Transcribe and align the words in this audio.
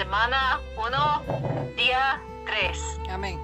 semana 0.00 0.58
1, 0.76 1.74
día 1.76 2.22
3. 2.46 2.78
Amén. 3.10 3.38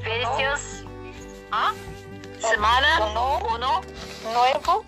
Efesios. 0.00 0.84
¿Ah? 1.52 1.72
Semana 2.40 3.04
Uno. 3.10 3.38
1. 3.52 3.80
Nuevo 4.32 4.84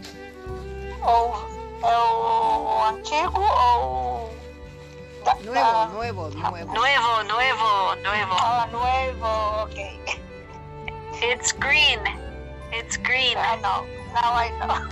o, 1.03 1.37
o 1.83 2.85
antiguo 2.87 3.45
o 3.45 4.31
da- 5.23 5.35
Nuevo, 5.45 5.73
da- 5.73 5.87
nuevo, 5.89 6.29
nuevo. 6.31 6.73
Nuevo, 6.73 7.23
nuevo, 7.25 7.95
nuevo. 8.03 8.37
ah, 8.41 8.67
nuevo, 8.73 9.65
ok. 9.65 9.77
It's 11.21 11.53
green. 11.53 12.01
It's 12.73 12.97
green. 13.03 13.37
I 13.37 13.57
know, 13.61 13.85
now 14.15 14.33
I 14.33 14.49
know. 14.61 14.89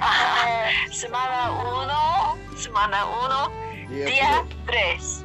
Eh, 0.00 0.72
Semana 0.90 1.52
1, 1.52 2.56
semana 2.58 3.04
1, 3.06 3.50
día 3.88 4.44
3. 4.66 5.24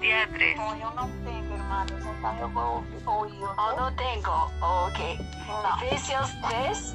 Día 0.00 0.28
3. 0.32 0.56
no, 0.56 0.76
yo 0.78 0.90
no 0.92 1.06
tengo 1.24 1.54
hermanos, 1.54 1.92
entonces 1.92 2.40
yo 2.40 2.48
puedo 2.52 2.84
oír. 3.06 3.44
Oh, 3.56 3.74
no 3.76 3.94
tengo. 3.96 4.50
Oh, 4.60 4.88
ok. 4.90 4.98
No. 5.46 5.86
Efesios 5.86 6.30
3, 6.48 6.94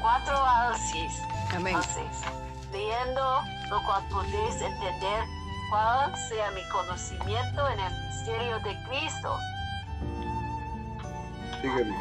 4 0.00 0.36
al 0.44 0.76
6. 0.76 1.12
Amén. 1.54 1.76
al 1.76 1.84
6. 1.84 2.06
Leyendo 2.72 3.40
lo 3.70 3.82
cual 3.84 4.02
podéis 4.10 4.54
entender 4.60 5.24
cuál 5.70 6.12
sea 6.28 6.50
mi 6.52 6.66
conocimiento 6.70 7.68
en 7.68 7.80
el 7.80 7.92
misterio 8.08 8.58
de 8.60 8.76
Cristo. 8.88 9.36
Sígueme. 11.60 11.96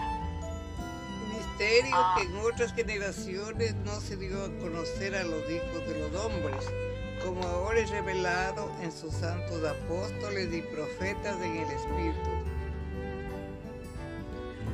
Misterio 1.34 1.96
Ah. 1.96 2.16
que 2.18 2.24
en 2.24 2.38
otras 2.46 2.74
generaciones 2.74 3.76
no 3.76 4.00
se 4.00 4.16
dio 4.18 4.46
a 4.46 4.50
conocer 4.60 5.16
a 5.16 5.24
los 5.24 5.50
hijos 5.50 5.88
de 5.88 6.00
los 6.10 6.26
hombres, 6.26 6.68
como 7.24 7.44
ahora 7.44 7.80
es 7.80 7.90
revelado 7.90 8.72
en 8.82 8.92
sus 8.92 9.14
santos 9.14 9.64
apóstoles 9.64 10.54
y 10.54 10.62
profetas 10.62 11.38
en 11.42 11.58
el 11.58 11.72
Espíritu. 11.72 12.30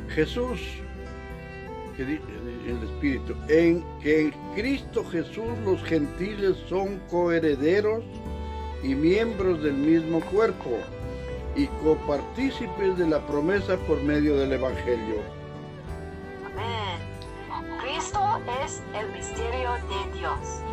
Jesús, 0.09 0.59
que 1.95 2.03
el 2.03 2.83
Espíritu, 2.83 3.35
en 3.49 3.83
que 4.01 4.21
en 4.21 4.31
Cristo 4.55 5.03
Jesús 5.05 5.57
los 5.65 5.83
gentiles 5.83 6.55
son 6.69 6.99
coherederos 7.09 8.03
y 8.83 8.95
miembros 8.95 9.61
del 9.63 9.73
mismo 9.73 10.21
cuerpo 10.21 10.77
y 11.55 11.67
copartícipes 11.83 12.97
de 12.97 13.07
la 13.07 13.25
promesa 13.25 13.77
por 13.87 14.01
medio 14.03 14.37
del 14.37 14.53
Evangelio. 14.53 15.21
Amén. 16.45 17.79
Cristo 17.81 18.19
es 18.63 18.81
el 18.93 19.11
misterio 19.11 19.73
de 19.73 20.19
Dios. 20.19 20.66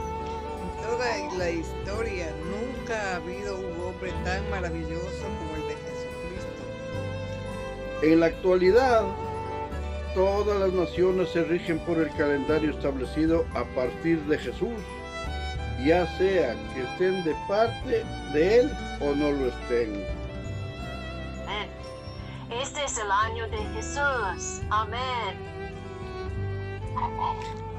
En 0.85 0.91
toda 0.91 1.39
la 1.39 1.51
historia 1.51 2.27
nunca 2.45 3.13
ha 3.13 3.17
habido 3.17 3.57
un 3.57 3.81
hombre 3.81 4.13
tan 4.23 4.49
maravilloso 4.51 5.25
como 5.39 5.57
el 5.57 5.63
de 5.69 5.77
Jesucristo. 5.77 6.63
En 8.03 8.21
la 8.21 8.27
actualidad, 8.27 9.05
todas 10.15 10.61
las 10.61 10.73
naciones 10.73 11.31
se 11.31 11.43
rigen 11.45 11.79
por 11.81 11.99
el 11.99 12.11
calendario 12.17 12.71
establecido 12.71 13.47
a 13.55 13.65
partir 13.75 14.21
de 14.25 14.37
Jesús, 14.39 14.79
ya 15.85 16.07
sea 16.19 16.55
que 16.75 16.83
estén 16.83 17.25
de 17.25 17.35
parte 17.49 18.05
de 18.35 18.61
Él 18.61 18.71
o 19.01 19.15
no 19.15 19.33
lo 19.33 19.49
estén. 19.49 20.05
Amén. 21.45 21.71
Este 22.51 22.85
es 22.85 22.99
el 22.99 23.11
año 23.11 23.49
de 23.49 23.57
Jesús. 23.75 24.61
Amén. 24.71 25.55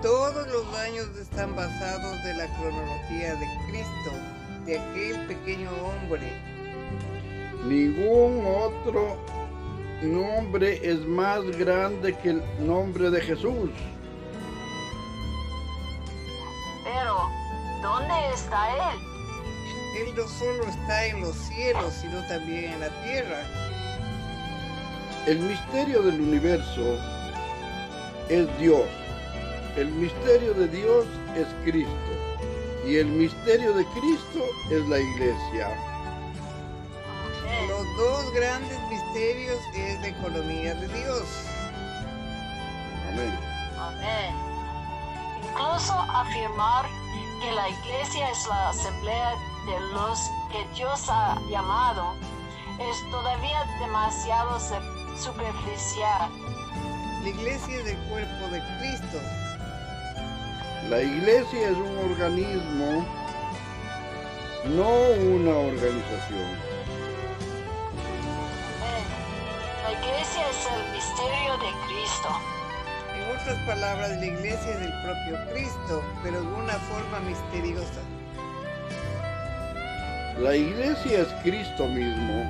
Todos 0.06 0.48
los 0.50 0.68
años 0.78 1.08
están 1.20 1.56
basados 1.56 2.24
de 2.24 2.36
la 2.36 2.46
cronología 2.60 3.34
de 3.38 3.48
Cristo, 3.66 4.12
de 4.68 4.78
aquel 4.78 5.26
pequeño 5.26 5.72
hombre. 5.84 6.32
Ningún 7.64 8.46
otro 8.46 9.18
nombre 10.04 10.80
es 10.84 11.00
más 11.08 11.44
grande 11.58 12.16
que 12.20 12.30
el 12.30 12.44
nombre 12.60 13.10
de 13.10 13.20
Jesús. 13.20 13.72
Pero, 16.84 17.28
¿dónde 17.82 18.14
está 18.32 18.92
Él? 18.92 19.00
Él 19.98 20.16
no 20.16 20.28
solo 20.28 20.66
está 20.66 21.06
en 21.08 21.22
los 21.22 21.36
cielos, 21.36 21.92
sino 22.00 22.22
también 22.28 22.74
en 22.74 22.80
la 22.80 22.90
tierra. 23.04 23.40
El 25.26 25.40
misterio 25.40 26.04
del 26.04 26.22
universo 26.22 26.96
es 28.30 28.48
Dios. 28.60 28.86
El 29.76 29.90
misterio 29.90 30.54
de 30.54 30.68
Dios 30.70 31.06
es 31.36 31.48
Cristo. 31.66 31.92
Y 32.86 32.96
el 32.98 33.08
misterio 33.08 33.74
de 33.74 33.86
Cristo 33.88 34.46
es 34.72 34.88
la 34.88 35.00
iglesia. 35.00 35.70
Los 37.68 37.98
dos 37.98 38.34
grandes 38.34 38.80
misterios 38.90 39.60
es 39.76 40.00
la 40.00 40.08
economía 40.08 40.76
de 40.76 40.88
Dios. 40.88 41.24
Amén. 43.12 43.40
Amén. 43.78 44.36
Incluso 45.44 45.94
afirmar 45.94 46.86
que 47.42 47.52
la 47.52 47.68
iglesia 47.68 48.32
es 48.32 48.48
la 48.48 48.70
asamblea 48.70 49.32
de 49.66 49.80
los 49.94 50.20
que 50.52 50.66
Dios 50.74 51.06
ha 51.10 51.38
llamado 51.50 52.16
es 52.80 53.12
todavía 53.12 53.66
demasiado 53.80 54.58
superficial. 55.18 56.30
La 57.24 57.30
iglesia 57.30 57.78
es 57.78 57.88
el 57.88 57.98
cuerpo 58.10 58.48
de 58.52 58.62
Cristo. 58.80 59.45
La 60.90 61.02
iglesia 61.02 61.70
es 61.70 61.78
un 61.78 61.98
organismo, 62.12 63.04
no 64.66 64.88
una 64.88 65.58
organización. 65.58 66.48
Amén. 68.82 69.04
La 69.84 69.92
iglesia 69.94 70.44
es 70.48 70.68
el 70.68 70.92
misterio 70.94 71.58
de 71.58 71.72
Cristo. 71.88 72.30
En 73.16 73.36
otras 73.36 73.58
palabras, 73.66 74.10
la 74.12 74.26
iglesia 74.26 74.72
es 74.76 74.82
el 74.84 74.94
propio 75.02 75.54
Cristo, 75.54 76.04
pero 76.22 76.42
de 76.42 76.54
una 76.54 76.74
forma 76.74 77.20
misteriosa. 77.22 78.02
La 80.38 80.56
iglesia 80.56 81.22
es 81.22 81.28
Cristo 81.42 81.88
mismo. 81.88 82.44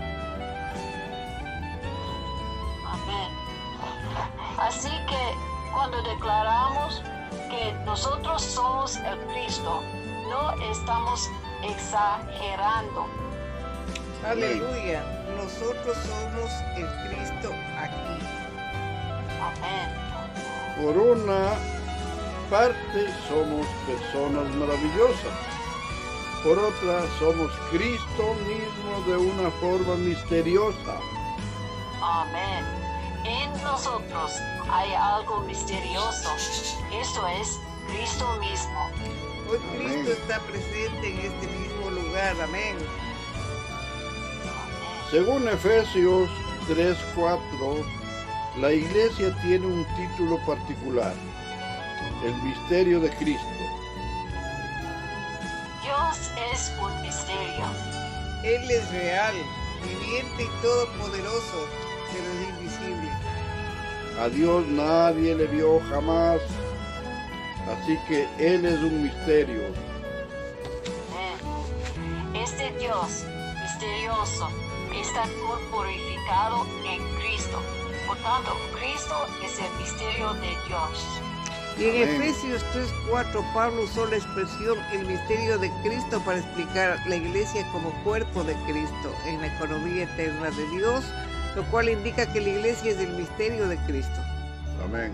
Amén. 2.86 3.30
Así 4.60 4.90
que 4.90 5.72
cuando 5.72 6.02
declaramos 6.04 7.02
que 7.66 7.74
nosotros 7.86 8.42
somos 8.44 8.96
el 8.98 9.20
Cristo, 9.34 9.82
no 10.30 10.52
estamos 10.72 11.30
exagerando. 11.64 13.08
Aleluya. 14.24 15.04
Nosotros 15.38 15.98
somos 15.98 16.52
el 16.76 16.88
Cristo 17.08 17.52
aquí. 17.78 18.26
Amén. 19.42 19.88
Por 20.82 20.98
una 20.98 21.54
parte 22.50 23.08
somos 23.28 23.66
personas 23.88 24.48
maravillosas. 24.56 25.38
Por 26.44 26.60
otra 26.60 27.02
somos 27.18 27.52
Cristo 27.72 28.36
mismo 28.46 29.02
de 29.08 29.18
una 29.18 29.50
forma 29.52 29.96
misteriosa. 29.96 31.00
Amén. 32.02 32.85
En 33.28 33.64
nosotros 33.64 34.34
hay 34.70 34.94
algo 34.94 35.42
misterioso. 35.42 36.30
Esto 36.94 37.28
es 37.28 37.60
Cristo 37.88 38.38
mismo. 38.40 38.90
Hoy 39.50 39.60
Amén. 39.72 40.04
Cristo 40.04 40.12
está 40.12 40.40
presente 40.42 41.08
en 41.10 41.20
este 41.20 41.48
mismo 41.48 41.90
lugar. 41.90 42.36
Amén. 42.44 42.78
Según 45.10 45.48
Efesios 45.48 46.30
3:4, 46.68 47.84
la 48.58 48.72
iglesia 48.72 49.36
tiene 49.42 49.66
un 49.66 49.86
título 49.96 50.38
particular, 50.46 51.14
el 52.24 52.34
misterio 52.44 53.00
de 53.00 53.10
Cristo. 53.10 53.46
Dios 55.84 56.32
es 56.52 56.72
un 56.80 57.02
misterio. 57.02 57.66
Él 58.44 58.70
es 58.70 58.90
real, 58.92 59.36
viviente 59.84 60.44
y 60.44 60.62
todopoderoso, 60.62 61.68
pero 62.12 62.30
invisible. 62.90 63.12
A 64.20 64.30
Dios 64.30 64.66
nadie 64.68 65.36
le 65.36 65.48
vio 65.48 65.82
jamás, 65.90 66.40
así 67.70 67.98
que 68.08 68.28
Él 68.40 68.66
es 68.66 68.80
un 68.80 69.04
misterio. 69.04 69.62
Amén. 71.12 72.44
Este 72.44 72.72
Dios 72.80 73.26
misterioso 73.62 74.50
está 74.94 75.24
corporificado 75.46 76.66
en 76.88 77.02
Cristo. 77.20 77.62
Por 78.08 78.18
tanto, 78.18 78.52
Cristo 78.80 79.16
es 79.44 79.60
el 79.60 79.72
misterio 79.82 80.34
de 80.36 80.50
Dios. 80.68 81.22
Y 81.78 81.84
en 81.84 82.10
Amén. 82.10 82.22
Efesios 82.22 82.64
3:4 82.74 83.44
Pablo 83.54 83.84
usó 83.84 84.06
la 84.06 84.16
expresión 84.16 84.78
el 84.94 85.06
misterio 85.06 85.58
de 85.58 85.70
Cristo 85.84 86.22
para 86.24 86.40
explicar 86.40 86.98
la 87.06 87.16
iglesia 87.18 87.70
como 87.74 87.92
cuerpo 88.04 88.44
de 88.46 88.54
Cristo 88.66 89.14
en 89.26 89.42
la 89.42 89.48
economía 89.48 90.04
eterna 90.04 90.52
de 90.52 90.68
Dios, 90.70 91.04
lo 91.56 91.64
cual 91.72 91.90
indica 91.90 92.32
que 92.32 92.42
la 92.42 92.50
iglesia 92.50 92.92
es 92.92 93.00
el 93.00 93.14
misterio 93.14 93.68
de 93.68 93.78
Cristo. 93.86 94.22
Amén. 94.84 95.12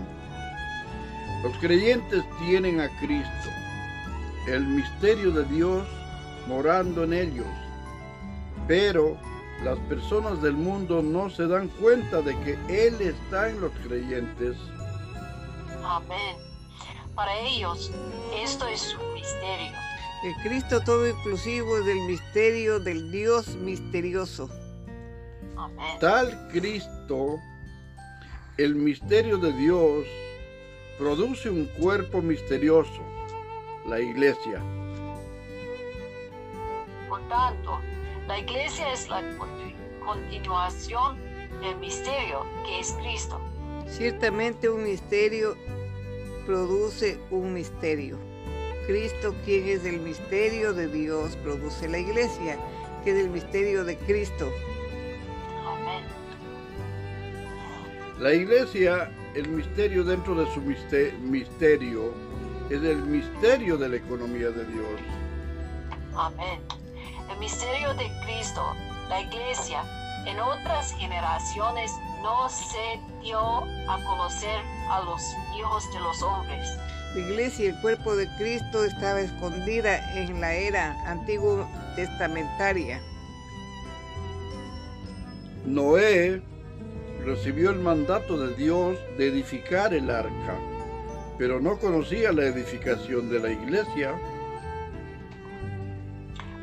Los 1.42 1.56
creyentes 1.58 2.24
tienen 2.38 2.80
a 2.80 2.88
Cristo, 3.00 3.48
el 4.48 4.66
misterio 4.66 5.30
de 5.32 5.44
Dios 5.44 5.86
morando 6.46 7.04
en 7.04 7.12
ellos. 7.12 7.46
Pero 8.68 9.16
las 9.64 9.78
personas 9.88 10.42
del 10.42 10.54
mundo 10.54 11.02
no 11.02 11.30
se 11.30 11.46
dan 11.46 11.68
cuenta 11.80 12.20
de 12.22 12.38
que 12.40 12.58
Él 12.68 13.00
está 13.00 13.48
en 13.48 13.60
los 13.60 13.72
creyentes. 13.86 14.56
Amén. 15.84 16.36
Para 17.14 17.38
ellos, 17.40 17.90
esto 18.36 18.66
es 18.66 18.96
un 18.96 19.14
misterio. 19.14 19.72
El 20.24 20.34
Cristo 20.42 20.80
todo 20.80 21.08
inclusivo 21.08 21.78
es 21.78 21.86
el 21.86 22.00
misterio 22.02 22.78
del 22.78 23.10
Dios 23.10 23.56
misterioso. 23.56 24.48
Amén. 25.64 25.98
Tal 26.00 26.48
Cristo, 26.52 27.40
el 28.58 28.74
misterio 28.74 29.38
de 29.38 29.52
Dios, 29.52 30.06
produce 30.98 31.50
un 31.50 31.66
cuerpo 31.78 32.20
misterioso, 32.22 33.02
la 33.86 34.00
iglesia. 34.00 34.60
Por 37.08 37.20
tanto, 37.28 37.80
la 38.26 38.38
iglesia 38.38 38.92
es 38.92 39.08
la 39.08 39.20
conti- 39.38 39.74
continuación 40.04 41.18
del 41.60 41.76
misterio 41.78 42.44
que 42.64 42.80
es 42.80 42.92
Cristo. 43.00 43.40
Ciertamente 43.86 44.68
un 44.68 44.84
misterio 44.84 45.56
produce 46.46 47.18
un 47.30 47.52
misterio. 47.52 48.18
Cristo, 48.86 49.34
quien 49.44 49.68
es 49.68 49.84
el 49.84 50.00
misterio 50.00 50.72
de 50.72 50.88
Dios, 50.88 51.36
produce 51.36 51.88
la 51.88 51.98
iglesia, 51.98 52.58
que 53.04 53.10
es 53.12 53.16
el 53.18 53.30
misterio 53.30 53.84
de 53.84 53.96
Cristo. 53.96 54.50
La 58.18 58.32
iglesia, 58.32 59.10
el 59.34 59.48
misterio 59.48 60.04
dentro 60.04 60.34
de 60.34 60.52
su 60.52 60.60
miste- 60.60 61.12
misterio, 61.20 62.12
es 62.70 62.82
el 62.82 63.02
misterio 63.02 63.76
de 63.76 63.88
la 63.88 63.96
economía 63.96 64.50
de 64.50 64.64
Dios. 64.66 65.00
Amén. 66.14 66.60
El 67.30 67.38
misterio 67.38 67.94
de 67.94 68.10
Cristo, 68.24 68.62
la 69.08 69.20
iglesia, 69.22 69.82
en 70.26 70.38
otras 70.38 70.92
generaciones 70.94 71.90
no 72.22 72.48
se 72.48 73.00
dio 73.22 73.40
a 73.40 73.98
conocer 74.04 74.60
a 74.90 75.02
los 75.02 75.22
hijos 75.58 75.92
de 75.92 76.00
los 76.00 76.22
hombres. 76.22 76.78
La 77.14 77.20
iglesia, 77.20 77.70
el 77.70 77.80
cuerpo 77.80 78.14
de 78.14 78.28
Cristo, 78.38 78.84
estaba 78.84 79.20
escondida 79.20 79.98
en 80.16 80.40
la 80.40 80.54
era 80.54 80.92
antiguo 81.10 81.66
testamentaria. 81.96 83.00
Noé 85.64 86.42
recibió 87.24 87.70
el 87.70 87.78
mandato 87.78 88.36
de 88.36 88.54
Dios 88.54 88.98
de 89.16 89.28
edificar 89.28 89.94
el 89.94 90.10
arca, 90.10 90.56
pero 91.38 91.60
no 91.60 91.78
conocía 91.78 92.32
la 92.32 92.44
edificación 92.44 93.30
de 93.30 93.38
la 93.40 93.50
iglesia. 93.50 94.14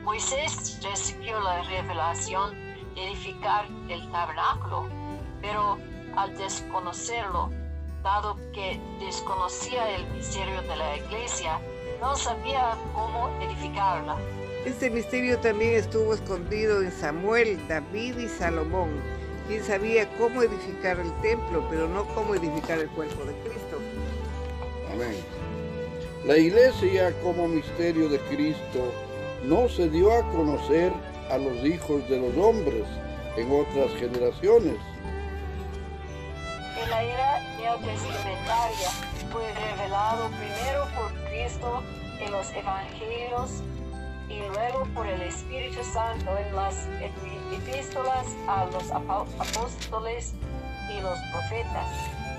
Moisés 0.04 0.80
recibió 0.84 1.40
la 1.42 1.62
revelación 1.64 2.54
de 2.96 3.08
edificar 3.08 3.68
el 3.90 4.12
tabernáculo, 4.12 4.88
pero 5.42 5.78
al 6.16 6.36
desconocerlo, 6.38 7.50
dado 8.04 8.36
que 8.54 8.80
desconocía 9.00 9.96
el 9.96 10.06
misterio 10.14 10.62
de 10.64 10.76
la 10.76 10.98
iglesia, 10.98 11.60
no 12.02 12.16
sabía 12.16 12.78
cómo 12.94 13.30
edificarla. 13.42 14.18
Este 14.66 14.90
misterio 14.90 15.40
también 15.40 15.76
estuvo 15.76 16.14
escondido 16.14 16.82
en 16.82 16.92
Samuel, 16.92 17.60
David 17.68 18.18
y 18.18 18.28
Salomón, 18.28 18.90
quien 19.50 19.64
sabía 19.64 20.08
cómo 20.20 20.44
edificar 20.44 21.00
el 21.00 21.12
templo, 21.22 21.66
pero 21.72 21.88
no 21.88 22.06
cómo 22.14 22.36
edificar 22.36 22.78
el 22.78 22.88
cuerpo 22.90 23.26
de 23.26 23.34
Cristo. 23.42 23.80
Amén. 24.94 25.16
La 26.24 26.38
iglesia 26.38 27.12
como 27.24 27.48
misterio 27.48 28.10
de 28.10 28.20
Cristo 28.30 28.94
no 29.44 29.68
se 29.68 29.90
dio 29.90 30.14
a 30.14 30.22
conocer 30.32 30.94
a 31.32 31.40
los 31.40 31.66
hijos 31.66 32.08
de 32.08 32.20
los 32.20 32.38
hombres 32.38 32.84
en 33.38 33.52
otras 33.52 33.92
generaciones. 34.00 34.76
En 36.84 36.90
la 36.92 37.04
era 37.04 37.58
neotestamentaria 37.58 38.90
fue 39.32 39.52
revelado 39.52 40.30
primero 40.30 40.86
por 40.96 41.12
Cristo 41.28 41.84
en 42.20 42.32
los 42.32 42.52
evangelios 42.52 43.64
y 44.30 44.40
luego 44.40 44.86
por 44.94 45.08
el 45.08 45.22
Espíritu 45.22 45.84
Santo 45.84 46.38
en 46.38 46.56
las 46.56 46.88
epístolas 47.52 48.28
a 48.48 48.66
los 48.66 48.92
apóstoles 48.92 50.34
y 50.96 51.02
los 51.02 51.18
profetas. 51.32 51.88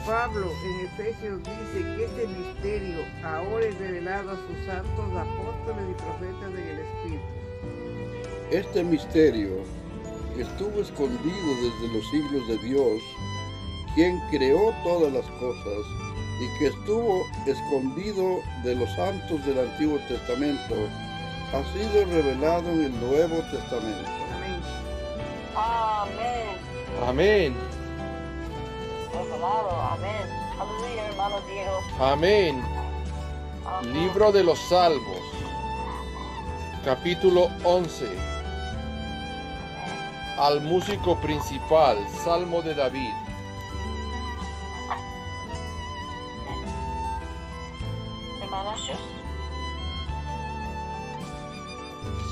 Pablo 0.07 0.47
en 0.65 0.87
Efesios 0.87 1.39
dice 1.39 1.85
que 1.97 2.05
este 2.05 2.27
misterio 2.29 3.05
ahora 3.23 3.67
es 3.67 3.79
revelado 3.79 4.31
a 4.31 4.37
sus 4.37 4.67
santos 4.67 5.17
apóstoles 5.17 5.85
y 5.91 5.95
profetas 5.95 6.51
en 6.51 6.69
el 6.69 6.79
Espíritu. 6.79 7.25
Este 8.51 8.83
misterio 8.83 9.51
que 10.35 10.43
estuvo 10.43 10.81
escondido 10.81 11.49
desde 11.63 11.95
los 11.95 12.11
siglos 12.11 12.49
de 12.49 12.69
Dios, 12.69 13.03
quien 13.95 14.19
creó 14.31 14.73
todas 14.85 15.13
las 15.13 15.27
cosas 15.33 15.85
y 16.41 16.59
que 16.59 16.67
estuvo 16.69 17.27
escondido 17.47 18.41
de 18.65 18.77
los 18.77 18.91
santos 18.95 19.45
del 19.45 19.59
Antiguo 19.59 19.99
Testamento, 20.09 20.77
ha 21.53 21.65
sido 21.73 22.05
revelado 22.05 22.71
en 22.71 22.85
el 22.85 23.01
Nuevo 23.01 23.37
Testamento. 23.51 24.11
Amén. 25.57 26.57
Amén. 27.07 27.55
Amén. 27.55 27.55
Revelado. 29.13 29.71
Amén. 29.71 30.41
Aleluya, 30.61 31.09
hermano 31.09 31.41
Diego. 31.49 31.81
Amén. 31.99 32.63
Amén. 33.67 33.93
Libro 33.93 34.31
de 34.31 34.45
los 34.45 34.59
Salmos. 34.69 35.21
Capítulo 36.85 37.51
11. 37.65 38.07
Al 40.39 40.61
músico 40.63 41.21
principal, 41.21 41.99
Salmo 42.25 42.63
de 42.63 42.75
David. 42.75 43.13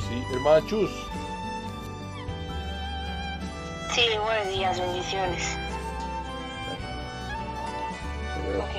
Sí, 0.08 0.24
hermana 0.32 0.66
Chus. 0.66 0.90
Sí, 3.94 4.06
buenos 4.22 4.48
días, 4.54 4.80
bendiciones. 4.80 5.58
Ok. 8.56 8.74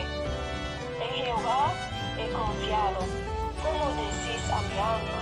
En 1.04 1.10
Jehová 1.24 1.74
he 2.18 2.32
confiado. 2.32 3.06
¿Cómo 3.62 3.90
decís 3.92 4.50
a 4.52 4.62
mi 4.62 4.80
alma? 4.80 5.22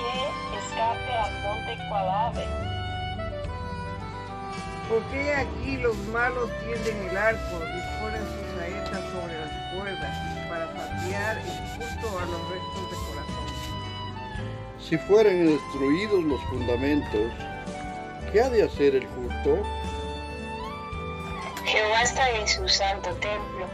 Que 0.00 0.58
escape 0.58 1.12
al 1.12 1.42
monte 1.42 1.88
cual 1.88 2.08
ave. 2.08 2.46
¿Por 4.88 5.02
qué 5.12 5.32
aquí 5.32 5.76
los 5.76 5.96
malos 6.08 6.50
tienden 6.64 7.08
el 7.08 7.16
arco, 7.16 7.60
disponen 7.60 8.22
sus 8.34 8.58
saetas 8.58 9.04
sobre 9.12 9.38
las 9.38 9.74
cuerdas 9.74 10.14
para 10.48 10.66
patear 10.74 11.42
justo 11.78 12.18
a 12.18 12.24
los 12.24 12.50
rectos 12.50 12.90
de 12.90 12.96
corazón? 13.06 13.43
Si 14.88 14.98
fueren 14.98 15.46
destruidos 15.46 16.22
los 16.24 16.40
fundamentos, 16.44 17.32
¿qué 18.30 18.42
ha 18.42 18.50
de 18.50 18.64
hacer 18.64 18.94
el 18.94 19.06
justo? 19.06 19.62
Jehová 21.64 22.02
está 22.02 22.30
en 22.30 22.46
su 22.46 22.68
santo 22.68 23.08
templo. 23.14 23.66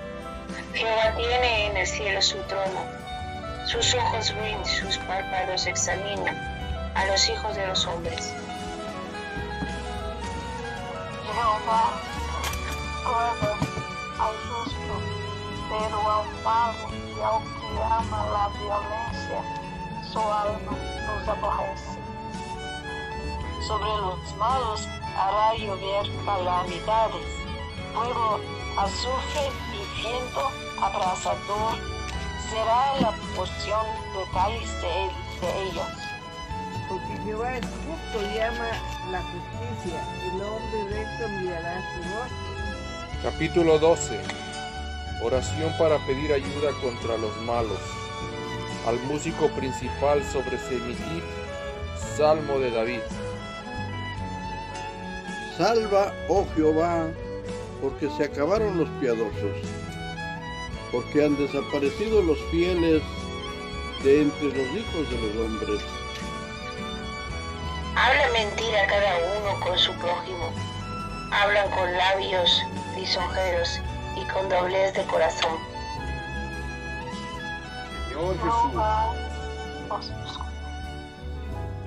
Jehová 0.73 1.13
tiene 1.17 1.67
en 1.67 1.77
el 1.77 1.87
cielo 1.87 2.23
su 2.23 2.39
trono. 2.45 2.85
Sus 3.67 3.93
ojos 3.95 4.33
ven, 4.37 4.65
sus 4.65 4.99
párpados 4.99 5.67
examinan 5.67 6.37
a 6.95 7.05
los 7.07 7.29
hijos 7.29 7.57
de 7.57 7.67
los 7.67 7.85
hombres. 7.89 8.33
Jehová 11.27 12.01
guarda 13.05 13.59
al 14.21 14.37
justo, 14.49 14.95
pero 15.69 16.11
al 16.11 16.43
malo 16.45 16.89
y 16.95 17.21
al 17.21 17.43
que 17.43 17.83
ama 17.83 18.27
la 18.33 18.49
violencia, 18.59 19.60
su 20.13 20.19
alma 20.19 20.73
los 21.07 21.29
aborrece. 21.29 21.99
Sobre 23.67 23.85
los 23.85 24.37
malos 24.37 24.89
hará 25.17 25.55
llover 25.55 26.07
calamidades, 26.25 27.27
fuego, 27.95 28.41
azufre 28.77 29.51
y 29.73 30.03
viento 30.03 30.51
abrasador 30.81 31.79
será 32.51 33.01
la 33.01 33.13
porción 33.37 33.87
de 34.15 34.31
cáliz 34.33 34.73
de, 34.83 35.47
de 35.47 35.63
ellos. 35.69 35.87
Porque 36.89 37.23
Jehová 37.25 37.57
es 37.57 37.67
justo 37.67 38.35
y 38.35 38.39
ama 38.41 38.71
la 39.13 39.23
justicia, 39.23 40.05
el 40.25 40.43
hombre 40.43 40.99
recto 40.99 41.29
mirará 41.41 41.83
su 41.95 42.03
rostro. 42.03 42.51
Capítulo 43.23 43.79
12. 43.79 44.21
Oración 45.23 45.73
para 45.79 45.99
pedir 46.07 46.33
ayuda 46.33 46.73
contra 46.83 47.17
los 47.19 47.37
malos. 47.43 47.79
Al 48.87 48.99
músico 49.01 49.49
principal 49.49 50.25
sobre 50.25 50.59
Semitit, 50.59 51.25
Salmo 52.17 52.59
de 52.59 52.71
David. 52.71 53.01
Salva, 55.57 56.15
oh 56.29 56.47
Jehová, 56.57 57.07
porque 57.83 58.09
se 58.17 58.25
acabaron 58.25 58.79
los 58.79 58.89
piadosos, 59.01 59.57
porque 60.91 61.25
han 61.25 61.37
desaparecido 61.37 62.23
los 62.23 62.39
fieles 62.51 63.03
de 64.03 64.23
entre 64.23 64.45
los 64.45 64.75
hijos 64.75 65.11
de 65.11 65.17
los 65.19 65.47
hombres. 65.47 65.83
Habla 67.97 68.29
mentira 68.33 68.87
cada 68.87 69.19
uno 69.39 69.61
con 69.61 69.79
su 69.79 69.93
prójimo. 69.95 70.53
Hablan 71.33 71.71
con 71.71 71.93
labios 71.93 72.63
lisonjeros 72.97 73.79
y 74.17 74.25
con 74.33 74.49
doblez 74.49 74.95
de 74.95 75.05
corazón. 75.05 75.70
Señor 78.21 78.37
Jesús. 78.39 78.71
Jehová, 78.73 79.13
oh, 79.91 79.99
disculpe. 79.99 80.51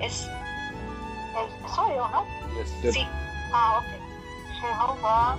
Es, 0.00 0.14
es- 0.28 1.74
soy 1.74 1.94
yo, 1.94 2.08
¿no? 2.08 2.24
Yes. 2.54 2.94
Sí. 2.94 3.06
Ah, 3.52 3.78
ok. 3.78 3.90
Jehová 4.60 5.36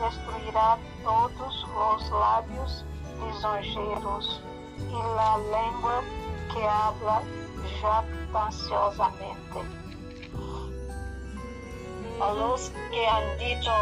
destruirá 0.00 0.78
todos 1.04 1.66
los 1.74 2.10
labios 2.10 2.84
lisonjeros 3.26 4.42
y 4.78 4.92
la 4.92 5.38
lengua 5.38 6.02
que 6.54 6.62
habla 6.68 7.22
jactanciosamente. 7.80 9.60
A 12.20 12.32
los 12.32 12.70
que 12.90 13.06
han 13.06 13.38
dicho, 13.38 13.72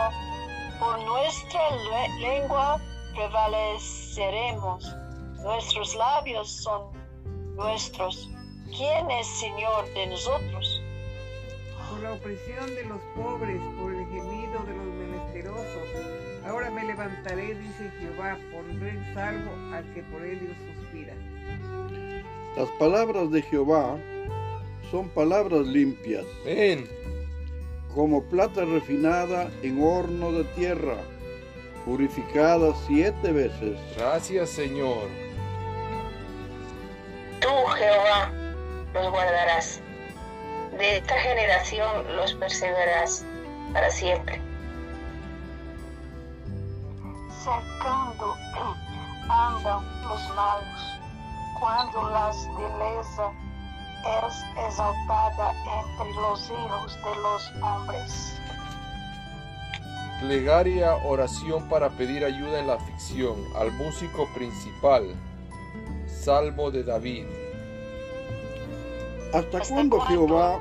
por 0.79 0.99
nuestra 1.05 1.71
le- 1.71 2.21
lengua 2.21 2.79
prevaleceremos, 3.15 4.85
nuestros 5.47 5.95
labios 5.95 6.51
son 6.51 6.93
nuestros. 7.55 8.29
¿Quién 8.77 9.11
es 9.13 9.27
Señor 9.39 9.89
de 9.95 10.09
nosotros? 10.09 10.83
por 11.89 12.01
la 12.01 12.15
opresión 12.15 12.75
de 12.75 12.85
los 12.87 13.01
pobres, 13.15 13.61
por 13.81 13.95
el 13.95 14.05
gemido 14.07 14.59
de 14.67 14.75
los 14.75 14.87
menesterosos. 14.87 15.89
Ahora 16.45 16.69
me 16.69 16.83
levantaré, 16.83 17.55
dice 17.55 17.93
Jehová, 18.01 18.37
pondré 18.53 18.91
en 18.91 19.15
salvo 19.15 19.53
al 19.73 19.95
que 19.95 20.03
por 20.03 20.25
ellos 20.25 20.57
suspira. 20.75 21.15
Las 22.57 22.69
palabras 22.81 23.31
de 23.31 23.41
Jehová 23.43 23.97
son 24.91 25.09
palabras 25.11 25.65
limpias, 25.65 26.25
Amén. 26.43 26.89
como 27.95 28.21
plata 28.25 28.65
refinada 28.65 29.49
en 29.63 29.81
horno 29.81 30.33
de 30.33 30.43
tierra, 30.57 30.97
purificada 31.85 32.75
siete 32.89 33.31
veces. 33.31 33.79
Gracias, 33.97 34.51
Señor. 34.51 35.26
Tú, 37.57 37.67
Jehová, 37.69 38.31
los 38.93 39.11
guardarás. 39.11 39.81
De 40.77 40.99
esta 40.99 41.19
generación 41.19 42.17
los 42.17 42.35
perseguirás 42.35 43.25
para 43.73 43.91
siempre. 43.91 44.43
cercando 47.43 48.35
andam 49.31 49.85
los 50.03 50.35
malos, 50.35 51.01
cuando 51.59 52.11
la 52.11 52.31
beleza 52.59 53.33
es 54.27 54.45
exaltada 54.67 55.55
entre 55.79 56.15
los 56.21 56.51
hijos 56.51 56.99
de 57.05 57.17
los 57.23 57.53
hombres. 57.63 58.39
Plegaria, 60.21 60.97
oración 61.07 61.67
para 61.71 61.89
pedir 61.89 62.23
ayuda 62.23 62.59
en 62.61 62.67
la 62.67 62.75
aflicción 62.75 63.37
al 63.57 63.73
músico 63.73 64.29
principal. 64.35 65.15
Salmo 66.07 66.71
de 66.71 66.83
David. 66.83 67.46
¿Hasta 69.33 69.59
¿Hasta 69.59 69.75
cuándo 69.75 69.97
cuándo? 69.99 70.27
Jehová? 70.27 70.61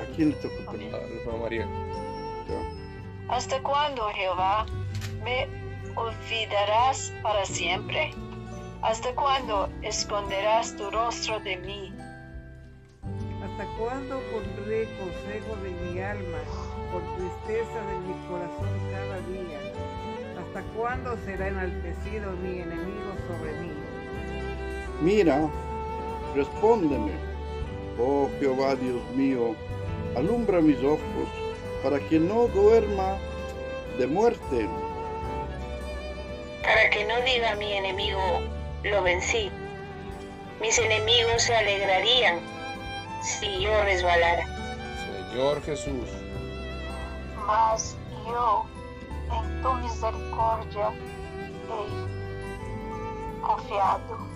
¿A 0.00 0.04
quién 0.14 0.30
le 0.30 0.36
A 0.36 1.36
María. 1.42 1.66
¿Hasta 3.28 3.62
cuándo, 3.62 4.08
Jehová, 4.08 4.66
me 5.22 5.48
olvidarás 5.94 7.12
para 7.22 7.44
siempre? 7.44 8.12
¿Hasta 8.82 9.14
cuándo 9.14 9.68
esconderás 9.82 10.74
tu 10.76 10.90
rostro 10.90 11.38
de 11.40 11.56
mí? 11.58 11.92
¿Hasta 13.44 13.66
cuándo 13.78 14.20
pondré 14.32 14.88
consejo 14.98 15.56
de 15.62 15.70
mi 15.70 16.00
alma, 16.00 16.38
por 16.90 17.02
tristeza 17.16 17.80
de 17.86 17.98
mi 18.00 18.14
corazón 18.28 18.68
cada 18.90 19.20
día? 19.28 19.60
¿Hasta 20.40 20.62
cuándo 20.74 21.16
será 21.24 21.48
enaltecido 21.48 22.32
mi 22.42 22.60
enemigo 22.60 23.12
sobre 23.28 23.52
mí? 23.60 23.72
Mira, 25.02 25.48
respóndeme, 26.34 27.12
oh 27.98 28.28
Jehová 28.38 28.74
Dios 28.76 29.02
mío, 29.14 29.54
alumbra 30.16 30.60
mis 30.60 30.78
ojos 30.78 31.28
para 31.82 31.98
que 32.08 32.18
no 32.18 32.46
duerma 32.48 33.16
de 33.98 34.06
muerte. 34.06 34.68
Para 36.62 36.90
que 36.90 37.04
no 37.04 37.20
diga 37.22 37.54
mi 37.56 37.72
enemigo, 37.72 38.40
lo 38.84 39.02
vencí. 39.02 39.50
Mis 40.60 40.78
enemigos 40.78 41.42
se 41.42 41.56
alegrarían 41.56 42.38
si 43.22 43.60
yo 43.60 43.82
resbalara. 43.84 44.46
Señor 45.30 45.62
Jesús. 45.62 46.08
Mas 47.46 47.96
yo, 48.26 48.64
en 49.32 49.62
tu 49.62 49.72
misericordia, 49.74 50.92
he 51.68 53.40
confiado. 53.40 54.29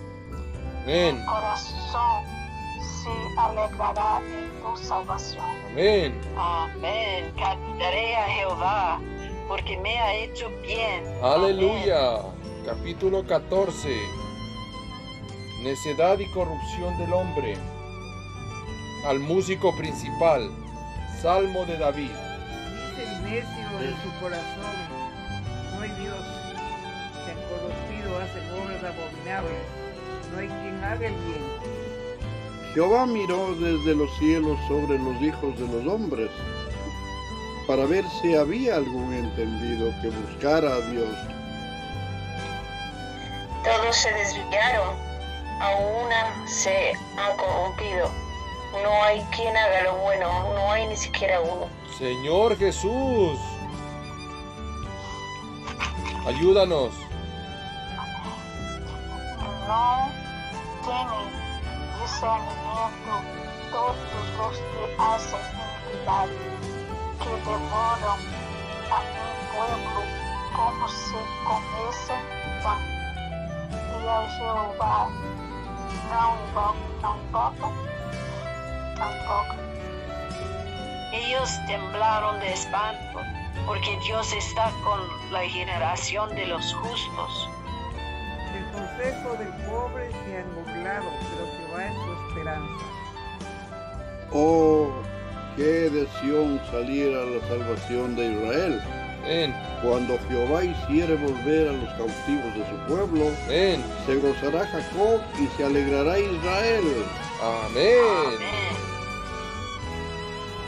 Amén. 0.85 1.19
corazón 1.25 2.23
se 2.79 3.39
alegrará 3.39 4.21
en 4.21 4.61
tu 4.61 4.77
salvación. 4.77 5.43
Amén. 5.71 6.21
Amén. 6.37 7.33
Cantaré 7.39 8.15
a 8.15 8.25
Jehová, 8.25 9.01
porque 9.47 9.77
me 9.77 9.97
ha 9.97 10.13
hecho 10.13 10.47
bien. 10.61 11.03
Aleluya. 11.23 12.19
Capítulo 12.67 13.25
14. 13.25 13.99
Necedad 15.63 16.19
y 16.19 16.27
corrupción 16.27 16.95
del 16.99 17.13
hombre. 17.13 17.57
Al 19.07 19.19
músico 19.19 19.75
principal. 19.75 20.51
Salmo 21.19 21.65
de 21.65 21.79
David. 21.79 22.11
Dice 22.11 23.03
el 23.09 23.23
necio 23.23 23.79
en 23.81 23.95
su 24.03 24.19
corazón, 24.21 24.75
no 25.73 25.81
hay 25.81 25.89
Dios. 25.99 26.23
Se 27.25 27.31
han 27.31 27.37
corrompido, 27.49 28.19
hacen 28.19 28.51
obras 28.61 28.83
abominables. 28.83 29.84
No 30.35 30.41
hay 30.41 30.47
quien 30.47 30.83
haga 30.83 31.07
el 31.07 31.13
bien. 31.13 31.41
Jehová 32.73 33.05
miró 33.05 33.55
desde 33.55 33.95
los 33.95 34.13
cielos 34.17 34.59
sobre 34.67 34.99
los 34.99 35.21
hijos 35.21 35.57
de 35.57 35.65
los 35.65 35.93
hombres 35.93 36.29
para 37.67 37.85
ver 37.85 38.03
si 38.21 38.35
había 38.35 38.75
algún 38.75 39.13
entendido 39.13 39.93
que 40.01 40.09
buscara 40.09 40.73
a 40.73 40.81
Dios. 40.91 41.07
Todos 43.63 43.95
se 43.95 44.11
desviaron, 44.11 44.97
a 45.61 45.69
una 46.03 46.47
se 46.47 46.91
ha 47.17 47.37
corrompido. 47.37 48.11
No 48.83 49.03
hay 49.03 49.21
quien 49.33 49.55
haga 49.55 49.83
lo 49.83 49.95
bueno, 49.99 50.53
no 50.53 50.71
hay 50.73 50.85
ni 50.87 50.97
siquiera 50.97 51.39
uno. 51.39 51.69
Señor 51.97 52.57
Jesús. 52.57 53.39
Ayúdanos. 56.27 56.91
No 59.67 60.24
tienen 60.85 61.27
discernimiento 61.99 63.13
todos 63.71 63.95
los 64.37 64.57
que 64.57 64.95
hacen 64.99 65.39
iniquidad, 65.89 66.27
que 67.19 67.29
devoran 67.29 68.19
a 68.91 68.99
mi 69.01 69.25
pueblo 69.51 70.01
como 70.55 70.87
si 70.87 71.15
comiesen 71.47 72.23
pan. 72.63 72.81
Y 73.71 74.07
a 74.07 74.29
Jehová 74.37 75.09
não 76.09 76.37
invocam, 76.47 76.77
não 77.01 77.17
invocam, 77.17 77.73
tampoco. 78.95 79.55
Ellos 81.11 81.49
temblaron 81.65 82.39
de 82.39 82.53
espanto, 82.53 83.19
porque 83.65 83.97
Dios 84.01 84.31
está 84.33 84.71
con 84.83 84.99
la 85.31 85.41
generación 85.49 86.29
de 86.35 86.45
los 86.45 86.73
justos. 86.75 87.49
Del 88.97 89.13
pobre 89.23 90.09
burlado, 90.55 91.09
pero 91.29 91.45
Jehová 91.57 91.85
es 91.85 91.93
su 91.93 92.27
esperanza. 92.29 92.85
Oh, 94.31 94.89
qué 95.57 95.89
deseo 95.89 96.59
salir 96.71 97.15
a 97.15 97.25
la 97.25 97.47
salvación 97.47 98.15
de 98.15 98.31
Israel. 98.31 98.81
Amén. 99.23 99.55
Cuando 99.83 100.17
Jehová 100.29 100.63
hiciere 100.63 101.15
volver 101.15 101.69
a 101.69 101.71
los 101.73 101.89
cautivos 101.95 102.55
de 102.55 102.69
su 102.69 102.77
pueblo, 102.87 103.25
Amén. 103.45 103.83
se 104.05 104.15
gozará 104.15 104.65
Jacob 104.67 105.19
y 105.39 105.47
se 105.57 105.65
alegrará 105.65 106.17
Israel. 106.17 107.05
Amén. 107.41 108.39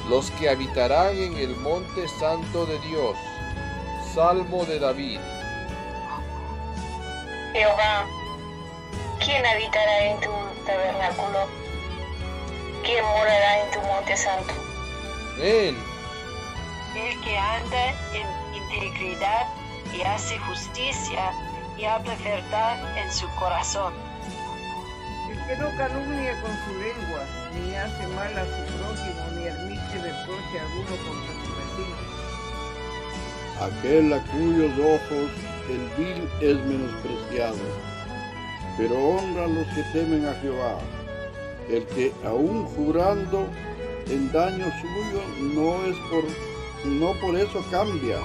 Los 0.09 0.31
que 0.31 0.49
habitarán 0.49 1.15
en 1.15 1.35
el 1.37 1.55
monte 1.57 2.07
santo 2.19 2.65
de 2.65 2.79
Dios. 2.87 3.15
Salmo 4.13 4.65
de 4.65 4.79
David. 4.79 5.19
Jehová, 7.53 8.05
¿quién 9.19 9.45
habitará 9.45 10.05
en 10.05 10.19
tu 10.19 10.31
tabernáculo? 10.65 11.47
¿Quién 12.83 13.03
morará 13.03 13.63
en 13.63 13.71
tu 13.71 13.81
monte 13.81 14.15
santo? 14.17 14.53
Amén. 15.35 15.77
El 16.95 17.21
que 17.21 17.37
anda 17.37 17.89
en 18.13 18.27
integridad 18.55 19.47
y 19.93 20.01
hace 20.01 20.37
justicia 20.39 21.31
y 21.77 21.85
habla 21.85 22.15
verdad 22.23 22.97
en 22.97 23.11
su 23.11 23.27
corazón. 23.35 23.93
El 25.29 25.37
que 25.45 25.57
no 25.57 25.69
calumnia 25.77 26.41
con 26.41 26.51
su 26.65 26.73
lengua, 26.79 27.25
ni 27.53 27.75
hace 27.75 28.07
mal 28.07 28.37
a 28.37 28.45
su 28.45 28.63
prójimo, 28.77 29.27
ni 29.35 29.47
admite 29.47 29.95
reproche 29.95 30.59
alguno 30.59 30.95
contra 31.05 31.33
su 31.43 31.49
vecino. 31.57 32.17
Aquel 33.61 34.13
a 34.13 34.19
cuyos 34.31 34.71
ojos 34.79 35.29
el 35.69 35.89
vil 35.97 36.29
es 36.41 36.57
menospreciado, 36.65 37.57
pero 38.77 38.95
honra 38.95 39.45
a 39.45 39.47
los 39.47 39.67
que 39.69 39.83
temen 39.91 40.25
a 40.27 40.33
Jehová. 40.35 40.77
El 41.69 41.85
que 41.87 42.13
aún 42.25 42.65
jurando 42.75 43.47
en 44.07 44.31
daño 44.31 44.65
suyo 44.79 45.21
no 45.53 45.83
es 45.85 45.97
por 46.09 46.23
no 46.85 47.13
por 47.19 47.35
eso 47.35 47.65
cambia. 47.71 48.17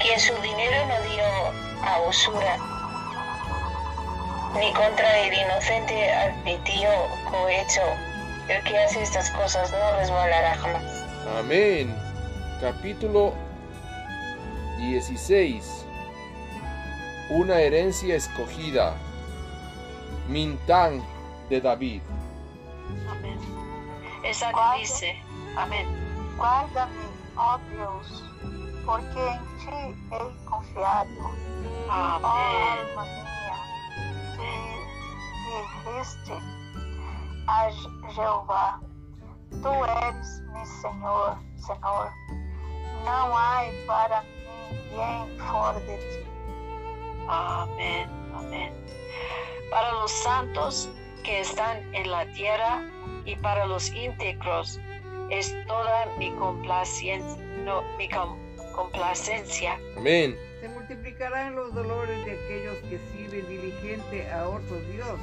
Quien 0.00 0.20
su 0.20 0.34
dinero 0.42 0.86
no 0.86 1.10
dio 1.10 1.24
a 1.82 2.00
usura, 2.08 2.58
ni 4.58 4.72
contra 4.74 5.18
el 5.18 5.32
inocente 5.32 6.12
admitió 6.12 6.88
cohecho. 7.30 7.82
El 8.48 8.62
que 8.64 8.76
hace 8.76 9.02
estas 9.02 9.30
cosas 9.30 9.72
no 9.72 9.98
resbalará 9.98 10.56
jamás. 10.56 11.04
Amén. 11.38 11.96
Capítulo 12.60 13.32
16. 14.78 15.81
Una 17.34 17.60
herencia 17.60 18.14
escogida. 18.14 18.92
Mintán 20.28 21.02
de 21.48 21.62
David. 21.62 22.02
Amén. 23.08 23.38
Esa 24.22 24.52
dice, 24.76 25.16
amén. 25.56 25.86
Guarda-me, 26.36 27.06
ó 27.34 27.56
Deus, 27.70 28.22
porque 28.84 29.18
em 29.18 29.40
ti 29.56 29.96
hei 30.10 30.44
confiado. 30.44 31.08
Ó 31.88 31.92
Amén. 31.94 32.20
alma 32.20 33.04
minha, 33.04 33.56
que 34.36 35.90
diriste 35.90 36.34
a 37.48 37.70
Jeová. 38.14 38.78
Tu 39.62 39.68
eres 39.68 40.42
mi 40.52 40.66
Senhor, 40.66 41.38
Senhor. 41.56 42.12
Não 43.06 43.34
há 43.34 43.62
para 43.86 44.20
mim 44.20 44.86
ninguém 44.90 45.38
fora 45.38 45.80
de 45.80 45.96
ti. 45.96 46.32
Amén, 47.34 48.10
amén. 48.34 48.72
Para 49.70 49.90
los 49.92 50.10
santos 50.10 50.90
que 51.24 51.40
están 51.40 51.78
en 51.94 52.10
la 52.10 52.26
tierra 52.34 52.82
y 53.24 53.36
para 53.36 53.64
los 53.64 53.88
íntegros 53.94 54.78
es 55.30 55.54
toda 55.66 56.04
mi 56.18 56.30
complacencia, 56.32 57.42
no, 57.64 57.80
mi 57.96 58.06
com- 58.10 58.36
complacencia. 58.74 59.78
Amén. 59.96 60.36
Se 60.60 60.68
multiplicarán 60.68 61.54
los 61.54 61.72
dolores 61.74 62.22
de 62.26 62.32
aquellos 62.32 62.76
que 62.90 62.98
sirven 63.16 63.48
diligente 63.48 64.30
a 64.30 64.46
otro 64.48 64.76
Dios. 64.92 65.18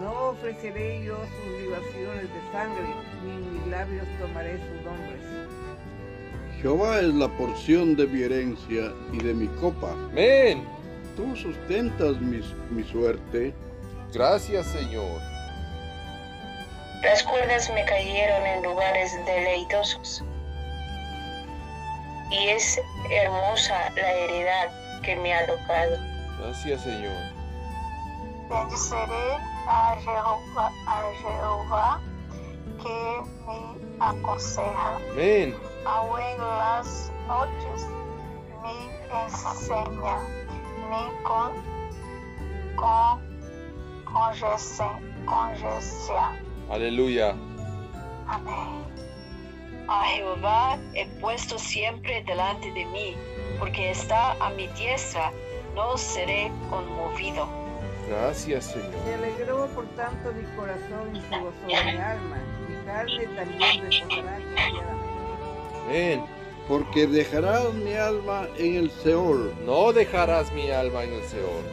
No 0.00 0.30
ofreceré 0.30 1.04
yo 1.04 1.16
sus 1.16 1.60
libaciones 1.60 2.22
de 2.22 2.52
sangre, 2.52 2.82
ni 3.24 3.30
en 3.30 3.54
mis 3.54 3.66
labios 3.68 4.06
tomaré 4.18 4.58
sus 4.58 4.82
nombres. 4.84 5.20
Jehová 6.62 7.00
es 7.00 7.12
la 7.14 7.26
porción 7.26 7.96
de 7.96 8.06
mi 8.06 8.22
herencia 8.22 8.92
y 9.12 9.18
de 9.18 9.34
mi 9.34 9.48
copa. 9.60 9.90
Amén. 10.12 10.64
Tú 11.16 11.34
sustentas 11.34 12.20
mi, 12.20 12.40
mi 12.70 12.84
suerte. 12.84 13.52
Gracias, 14.14 14.66
Señor. 14.66 15.20
Las 17.02 17.20
cuerdas 17.24 17.68
me 17.74 17.84
cayeron 17.84 18.46
en 18.46 18.62
lugares 18.62 19.12
deleitosos. 19.26 20.22
Y 22.30 22.48
es 22.50 22.80
hermosa 23.10 23.90
la 23.96 24.12
heredad 24.12 25.00
que 25.02 25.16
me 25.16 25.34
ha 25.34 25.44
tocado. 25.46 25.96
Gracias, 26.38 26.80
Señor. 26.82 27.42
Bendicerei 28.48 29.36
a 29.66 29.96
Jeová, 30.00 30.70
a 30.86 31.02
Jeová 31.20 32.00
que 32.80 33.22
me 33.46 33.96
aconselha. 33.98 34.98
Amén. 35.10 35.71
Em 35.84 36.38
las 36.38 37.12
noches 37.26 37.88
me 38.62 38.70
ensina, 39.24 40.14
me 40.88 41.02
con, 41.24 41.52
con, 42.76 43.20
congencia. 44.04 44.90
Aleluya. 46.70 47.34
Amém. 48.28 48.84
A 49.88 50.04
Jehová 50.04 50.78
he 50.94 51.06
puesto 51.20 51.58
siempre 51.58 52.22
delante 52.22 52.70
de 52.70 52.84
mí, 52.86 53.16
porque 53.58 53.90
está 53.90 54.36
a 54.40 54.50
mi 54.50 54.68
diestra, 54.68 55.32
no 55.74 55.96
seré 55.98 56.52
conmovido. 56.70 57.48
Gracias, 58.08 58.66
Señor. 58.66 58.92
Se 59.04 59.14
alegró 59.14 59.66
por 59.74 59.86
tanto 59.96 60.32
mi 60.32 60.44
corazón 60.56 61.16
y 61.16 61.20
se 61.22 61.38
gozó 61.40 61.66
mi 61.66 61.96
alma. 61.96 62.36
Mi 62.68 62.76
carne 62.86 63.26
también 63.34 63.82
reposará. 63.82 64.91
Amén. 65.86 66.24
Porque 66.68 67.06
dejarás 67.06 67.72
mi 67.74 67.94
alma 67.94 68.46
en 68.56 68.76
el 68.76 68.90
Seol, 69.02 69.52
No 69.66 69.92
dejarás 69.92 70.52
mi 70.52 70.70
alma 70.70 71.02
en 71.04 71.12
el 71.14 71.22
Seol. 71.24 71.64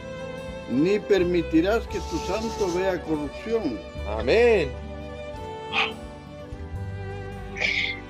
ni 0.70 0.98
permitirás 1.00 1.86
que 1.88 1.98
tu 2.10 2.18
santo 2.26 2.72
vea 2.74 3.00
corrupción. 3.02 3.78
Amén. 4.18 4.70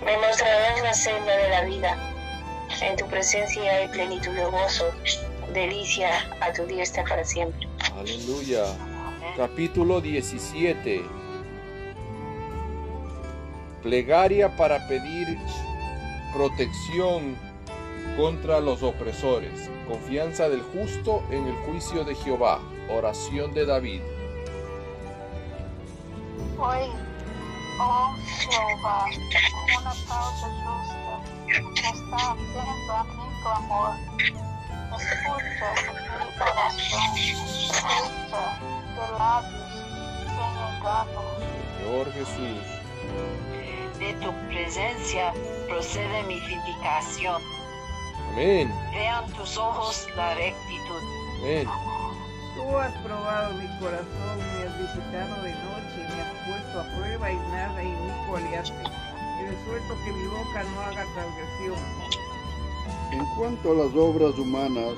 Me 0.05 0.17
mostrarás 0.19 0.83
la 0.83 0.95
senda 0.95 1.37
de 1.37 1.49
la 1.51 1.65
vida. 1.65 1.97
En 2.83 2.97
tu 2.97 3.07
presencia 3.09 3.63
hay 3.77 3.89
plenitud 3.89 4.33
de 4.33 4.45
gozo, 4.45 4.91
delicia 5.53 6.11
a 6.41 6.53
tu 6.53 6.65
diestra 6.67 7.05
para 7.05 7.25
siempre. 7.25 7.69
Aleluya. 7.99 8.65
Amén. 8.65 9.35
Capítulo 9.37 10.01
17. 10.01 11.03
Plegaria 13.83 14.55
para 14.57 14.87
pedir 14.89 15.39
protección 16.33 17.37
contra 18.17 18.61
los 18.61 18.83
opresores. 18.83 19.71
Confianza 19.89 20.49
del 20.49 20.63
justo 20.63 21.23
en 21.31 21.47
el 21.47 21.55
juicio 21.67 22.05
de 22.05 22.15
Jehová. 22.15 22.61
Oración 22.89 23.53
de 23.55 23.67
David. 23.67 24.03
Oi, 26.59 26.91
ó 27.79 28.15
Jeová, 28.51 29.07
uma 29.79 29.95
causa 30.07 30.49
justa, 30.61 31.13
está 31.49 32.33
atento 32.33 32.93
a 32.93 33.05
meu 33.05 33.31
clamor. 33.43 33.95
Escuta 34.99 35.69
minha 35.93 36.19
oração, 36.37 37.15
feita 37.73 38.41
de 39.09 40.25
sem 40.29 40.53
engano. 40.77 41.21
Señor 41.79 42.07
Jesús. 42.13 42.81
De 44.01 44.15
tu 44.15 44.33
presencia 44.49 45.33
procede 45.69 46.23
mi 46.25 46.41
vindicación. 46.41 47.43
Amén. 48.33 48.73
Vean 48.93 49.31
tus 49.33 49.57
ojos 49.59 50.07
la 50.17 50.35
rectitud. 50.35 51.03
Amén. 51.41 51.69
Tú 52.57 52.77
has 52.79 52.93
probado 52.99 53.55
mi 53.55 53.67
corazón, 53.79 54.39
me 54.39 54.69
has 54.69 54.79
visitado 54.79 55.43
de 55.43 55.51
noche, 55.53 56.15
me 56.15 56.23
has 56.23 56.49
puesto 56.49 56.81
a 56.81 56.97
prueba 56.97 57.31
y 57.33 57.37
nada 57.37 57.83
inicuo 57.83 58.37
hallaste. 58.37 58.83
He 59.41 59.47
resuelto 59.51 59.95
que 60.05 60.13
mi 60.13 60.27
boca 60.27 60.63
no 60.65 60.81
haga 60.83 61.05
transgresión. 61.15 61.79
En 63.13 63.25
cuanto 63.37 63.73
a 63.73 63.75
las 63.87 63.95
obras 63.95 64.39
humanas, 64.39 64.95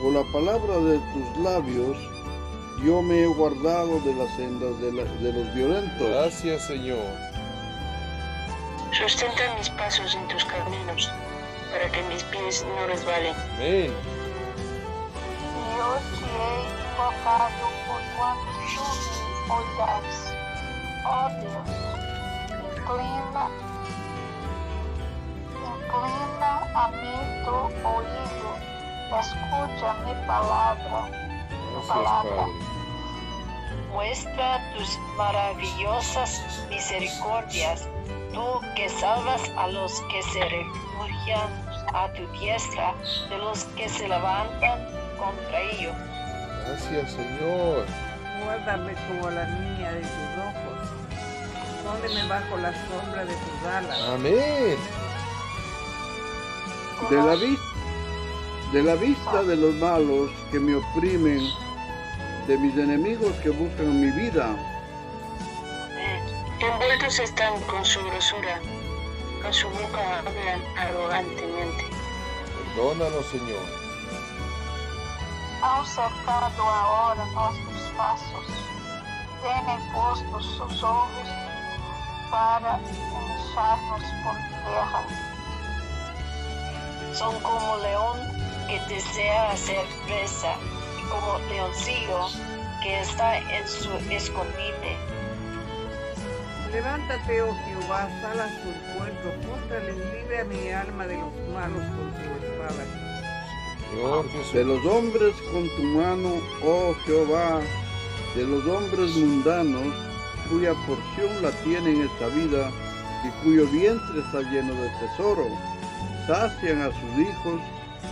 por 0.00 0.12
la 0.12 0.22
palabra 0.32 0.76
de 0.78 0.98
tus 0.98 1.42
labios, 1.42 1.96
yo 2.84 3.02
me 3.02 3.22
he 3.22 3.26
guardado 3.26 4.00
de 4.00 4.14
las 4.14 4.34
sendas 4.36 4.78
de, 4.80 4.92
la- 4.92 5.04
de 5.04 5.32
los 5.32 5.54
violentos. 5.54 6.08
Gracias, 6.08 6.66
Señor. 6.66 6.98
Sustenta 8.96 9.42
mis 9.58 9.68
pasos 9.70 10.14
en 10.14 10.28
tus 10.28 10.44
caminos, 10.44 11.10
para 11.72 11.90
que 11.90 12.00
mis 12.04 12.22
pies 12.24 12.64
no 12.64 12.86
resbalen. 12.86 13.34
Amén. 13.56 13.92
Eu 15.76 15.98
te 16.14 16.24
hei 16.24 16.62
invocado 16.92 17.64
por 17.86 18.02
quanto 18.16 18.46
tu 18.72 18.84
me. 19.48 20.16
Ó 21.06 21.28
Deus, 21.28 21.70
inclina, 22.70 23.44
inclina 25.58 26.52
a 26.74 26.88
mim 26.92 27.24
tu 27.44 27.56
ouído, 27.86 28.50
escute 29.18 29.84
a 29.84 29.94
minha 30.04 30.26
palavra. 30.26 31.10
Gracias, 31.72 31.86
Palabra. 31.88 32.46
Muestra 33.92 34.48
tus 34.76 34.98
maravillosas 35.16 36.30
misericordias, 36.70 37.88
tú 38.34 38.60
que 38.74 38.88
salvas 38.88 39.40
a 39.56 39.68
los 39.68 40.00
que 40.10 40.22
se 40.24 40.40
refugian 40.40 41.48
a 41.94 42.12
tu 42.12 42.26
diestra, 42.38 42.92
de 43.30 43.38
los 43.38 43.64
que 43.76 43.88
se 43.88 44.08
levantan 44.08 44.86
contra 45.16 45.60
ellos. 45.60 45.94
Gracias, 46.66 47.12
Señor. 47.12 47.86
Guárdame 48.44 48.92
como 49.08 49.30
la 49.30 49.46
niña 49.46 49.92
de 49.92 50.00
tus 50.00 50.10
ojos. 50.38 50.88
Escóndeme 51.76 52.28
bajo 52.28 52.56
la 52.58 52.72
sombra 52.88 53.24
de 53.24 53.34
tus 53.34 53.68
alas. 53.68 54.00
Amén. 54.12 54.76
De 57.10 57.16
la, 57.16 57.36
de 58.72 58.82
la 58.82 58.94
vista 58.94 59.42
de 59.42 59.56
los 59.56 59.74
malos 59.74 60.30
que 60.50 60.58
me 60.58 60.74
oprimen, 60.76 61.48
de 62.48 62.58
mis 62.58 62.76
enemigos 62.76 63.32
que 63.42 63.50
buscan 63.50 64.00
mi 64.00 64.10
vida. 64.10 64.56
Envueltos 66.64 67.18
están 67.18 67.60
con 67.64 67.84
su 67.84 68.02
grosura, 68.06 68.58
con 69.42 69.52
su 69.52 69.68
boca 69.68 70.18
hablan 70.18 70.64
arrogantemente. 70.78 71.84
Perdónanos, 72.74 73.26
Señor. 73.26 73.62
Han 75.62 75.84
cercado 75.84 76.62
ahora 76.62 77.22
nuestros 77.26 77.90
pasos, 77.98 78.46
tienen 79.42 79.92
puestos 79.92 80.46
sus 80.56 80.82
ojos 80.82 81.28
para 82.30 82.80
echarnos 82.80 84.02
por 84.24 84.34
tierra. 84.64 85.06
Son 87.12 87.38
como 87.40 87.76
león 87.76 88.18
que 88.68 88.80
desea 88.88 89.50
hacer 89.50 89.84
presa 90.06 90.54
y 90.98 91.02
como 91.10 91.38
leoncillo 91.50 92.26
que 92.82 93.00
está 93.00 93.36
en 93.36 93.68
su 93.68 93.90
escondite. 94.10 95.13
Levántate, 96.74 97.40
oh 97.40 97.54
Jehová, 97.54 98.08
sal 98.20 98.40
a 98.40 98.48
su 98.48 98.68
encuentro, 98.68 99.32
contrales, 99.48 99.94
libre 99.94 100.40
a 100.40 100.44
mi 100.44 100.70
alma 100.70 101.06
de 101.06 101.16
los 101.18 101.32
malos 101.54 101.84
con 101.94 102.10
tu 102.14 102.44
espada. 102.44 102.84
Señor 103.92 104.52
De 104.52 104.64
los 104.64 104.84
hombres 104.84 105.34
con 105.52 105.68
tu 105.76 105.82
mano, 105.84 106.42
oh 106.64 106.92
Jehová, 107.06 107.60
de 108.34 108.42
los 108.42 108.66
hombres 108.66 109.14
mundanos, 109.14 109.94
cuya 110.50 110.74
porción 110.88 111.42
la 111.42 111.52
tienen 111.62 112.10
esta 112.10 112.26
vida 112.34 112.68
y 113.24 113.44
cuyo 113.44 113.66
vientre 113.68 114.18
está 114.18 114.40
lleno 114.50 114.74
de 114.74 114.88
tesoro, 114.98 115.46
sacian 116.26 116.82
a 116.82 116.86
sus 116.86 117.18
hijos 117.20 117.60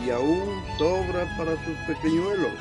y 0.07 0.11
aún 0.11 0.63
sobra 0.79 1.27
para 1.37 1.57
sus 1.65 1.77
pequeñuelos. 1.89 2.53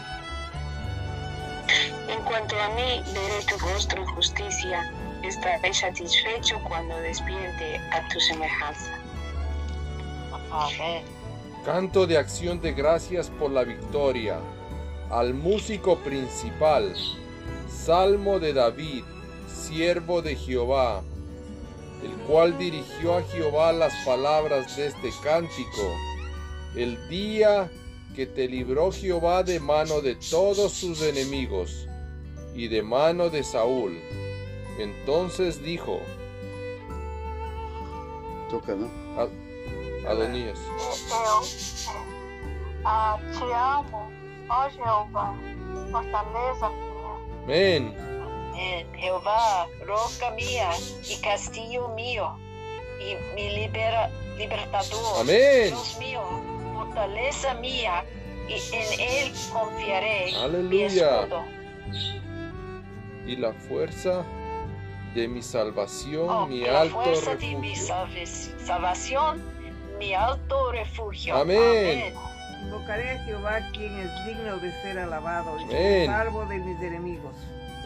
En 2.09 2.19
cuanto 2.23 2.59
a 2.59 2.69
mí, 2.69 3.03
veré 3.13 3.45
tu 3.47 3.57
rostro 3.59 4.01
en 4.01 4.07
justicia, 4.07 4.91
estaré 5.23 5.73
satisfecho 5.73 6.59
cuando 6.67 6.95
despierte 6.97 7.77
a 7.91 8.07
tu 8.09 8.19
semejanza. 8.19 8.99
Amén. 10.51 11.03
Canto 11.65 12.07
de 12.07 12.17
acción 12.17 12.59
de 12.59 12.73
gracias 12.73 13.29
por 13.29 13.51
la 13.51 13.63
victoria. 13.63 14.39
Al 15.09 15.33
músico 15.33 15.97
principal. 15.99 16.95
Salmo 17.69 18.39
de 18.39 18.53
David, 18.53 19.03
siervo 19.47 20.21
de 20.21 20.35
Jehová, 20.35 21.01
el 22.03 22.11
cual 22.27 22.57
dirigió 22.57 23.17
a 23.17 23.23
Jehová 23.23 23.71
las 23.71 23.93
palabras 24.05 24.75
de 24.75 24.87
este 24.87 25.09
cántico. 25.23 25.95
El 26.75 26.97
día 27.09 27.69
que 28.15 28.25
te 28.25 28.47
libró 28.47 28.91
Jehová 28.91 29.43
de 29.43 29.59
mano 29.59 30.01
de 30.01 30.15
todos 30.15 30.73
sus 30.73 31.01
enemigos 31.01 31.87
y 32.53 32.67
de 32.67 32.81
mano 32.81 33.29
de 33.29 33.43
Saúl. 33.43 33.99
Entonces 34.77 35.61
dijo 35.63 35.99
Toca, 38.49 38.73
¿no? 38.75 38.87
a 39.19 39.27
Adonías, 40.09 40.57
ah, 42.83 43.17
te 43.37 43.53
amo, 43.53 44.11
ó 44.49 44.69
Jeová, 44.69 45.35
fortaleza 45.91 46.69
minha. 46.69 47.93
Amén. 48.53 48.87
Jehová, 48.95 49.67
roca 49.85 50.31
mía 50.31 50.69
y 51.07 51.15
castillo 51.21 51.89
mío, 51.89 52.35
y 52.99 53.15
mi 53.35 53.49
libera- 53.55 54.09
libertador. 54.37 55.21
Amén. 55.21 55.69
Dios 55.69 55.97
mío, 55.99 56.21
fortaleza 56.73 57.53
mía, 57.55 58.03
y 58.49 58.53
en 58.75 58.99
él 58.99 59.33
confiaré. 59.53 60.25
Mi 60.31 60.35
Aleluya. 60.35 61.21
escudo. 61.21 61.43
y 63.27 63.35
la 63.35 63.53
fuerza 63.53 64.25
de 65.15 65.27
mi 65.27 65.41
salvación, 65.41 66.29
Oh, 66.29 66.47
mi 66.47 66.61
la 66.61 66.81
alto 66.81 66.95
fuerza 66.95 67.35
de 67.35 67.55
mi 67.55 67.73
refugio. 67.73 68.55
salvación, 68.65 69.41
mi 69.99 70.13
alto 70.13 70.71
refugio. 70.71 71.35
Amén. 71.35 72.13
Invocaré 72.63 73.11
a 73.11 73.23
Jehová, 73.23 73.59
quien 73.73 73.97
es 73.99 74.25
digno 74.25 74.57
de 74.57 74.71
ser 74.81 74.99
alabado, 74.99 75.59
y 75.59 75.63
Amén. 75.63 76.05
salvo 76.07 76.45
de 76.45 76.57
mis 76.59 76.81
enemigos. 76.81 77.35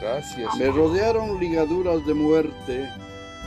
Gracias. 0.02 0.54
Me 0.58 0.68
rodearon 0.68 1.40
ligaduras 1.40 2.06
de 2.06 2.14
muerte 2.14 2.90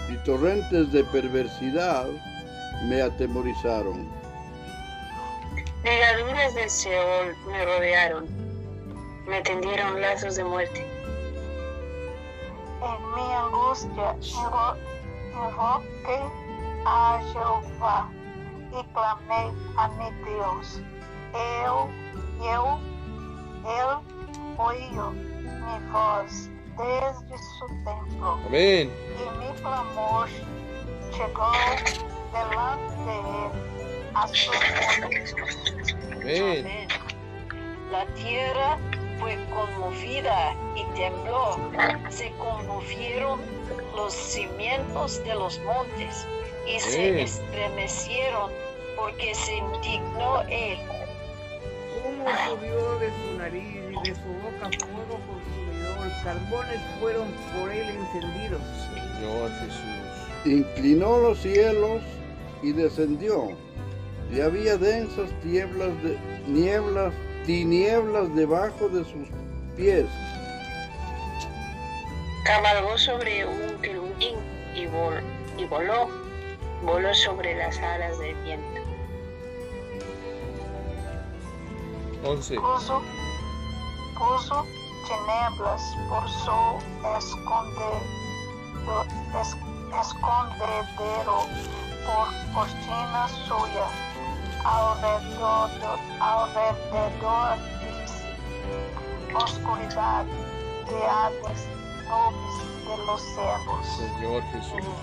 y 0.08 0.16
torrentes 0.24 0.90
de 0.92 1.04
perversidad 1.04 2.06
me 2.84 3.02
atemorizaron. 3.02 4.08
Ligaduras 5.84 6.54
del 6.54 6.70
Seol 6.70 7.36
me 7.46 7.64
rodearon, 7.64 8.26
me 9.28 9.40
tendieron 9.42 10.00
lazos 10.00 10.36
de 10.36 10.44
muerte. 10.44 10.86
En 12.80 13.14
mi 13.14 13.32
angustia 13.34 14.14
invo- 14.20 14.76
invoqué 15.32 16.20
a 16.86 17.20
Jeová 17.32 18.08
e 18.72 18.84
clamei 18.92 19.52
a 19.76 19.88
mi 19.88 20.10
Deus. 20.24 20.80
Eu, 21.64 21.88
eu, 22.42 22.78
ele 23.64 23.98
ouviu 24.58 25.10
minha 25.12 25.80
voz 25.92 26.50
desde 26.76 27.38
su 27.38 27.66
templo 27.84 28.38
Amén. 28.46 28.90
e 28.90 29.30
mi 29.38 29.60
clamor 29.60 30.28
chegou 31.12 31.52
delante 32.32 32.94
de 33.04 33.10
ele 33.10 34.10
a 34.14 34.26
sus 34.28 34.46
montes. 34.46 35.34
Amén. 36.12 36.60
Amén. 36.60 36.88
La 37.90 38.06
tierra 38.14 38.78
fue 39.18 39.38
conmovida 39.54 40.54
y 40.74 40.84
tembló. 40.96 41.56
Se 42.10 42.30
conmovieron 42.32 43.40
los 43.94 44.12
cimientos 44.14 45.22
de 45.24 45.34
los 45.34 45.58
montes 45.60 46.26
y 46.66 46.78
se 46.80 47.08
Amén. 47.10 47.18
estremecieron 47.20 48.50
porque 48.96 49.34
se 49.34 49.56
indignó 49.56 50.42
él. 50.42 50.78
Humo 52.04 52.26
subió 52.48 52.98
de 52.98 53.08
su 53.08 53.38
nariz 53.38 53.74
y 53.76 54.08
de 54.08 54.14
su 54.14 54.28
boca 54.42 54.70
fuego 54.78 55.20
consumidor. 55.26 56.08
Carbones 56.24 56.80
fueron 57.00 57.28
por 57.58 57.70
él 57.70 57.88
encendidos. 57.88 58.60
Señor 58.94 59.50
Jesús. 59.60 60.44
Inclinó 60.44 61.18
los 61.18 61.38
cielos 61.38 62.02
y 62.62 62.72
descendió. 62.72 63.48
Y 64.30 64.40
había 64.40 64.76
densas 64.76 65.30
tieblas 65.42 65.90
de 66.02 66.18
nieblas, 66.46 67.14
tinieblas 67.48 68.34
debajo 68.34 68.90
de 68.90 69.02
sus 69.04 69.26
pies. 69.74 70.04
Cabalgó 72.44 72.98
sobre 72.98 73.46
un 73.46 73.80
querubín 73.80 74.36
y, 74.74 74.84
vol- 74.84 75.22
y 75.56 75.64
voló, 75.64 76.10
voló 76.84 77.14
sobre 77.14 77.56
las 77.56 77.78
alas 77.78 78.18
del 78.18 78.34
viento. 78.44 78.82
11. 82.22 82.56
Puso, 82.56 83.00
puso 84.18 84.66
tinieblas 85.06 85.82
por 86.10 86.28
su 86.28 86.52
esconde- 87.16 88.04
es- 89.40 89.56
escondedero 90.02 91.46
por 92.04 92.28
cortina 92.54 93.26
suya 93.46 93.86
alrededor, 94.68 95.70
alrededor. 96.20 97.58
Oscuridad 99.34 100.24
de 100.24 101.06
aves, 101.06 101.68
nubes 102.08 102.78
de 102.86 103.06
los 103.06 103.20
cielos. 103.20 103.86
Señor 103.96 104.42
Jesús. 104.52 104.94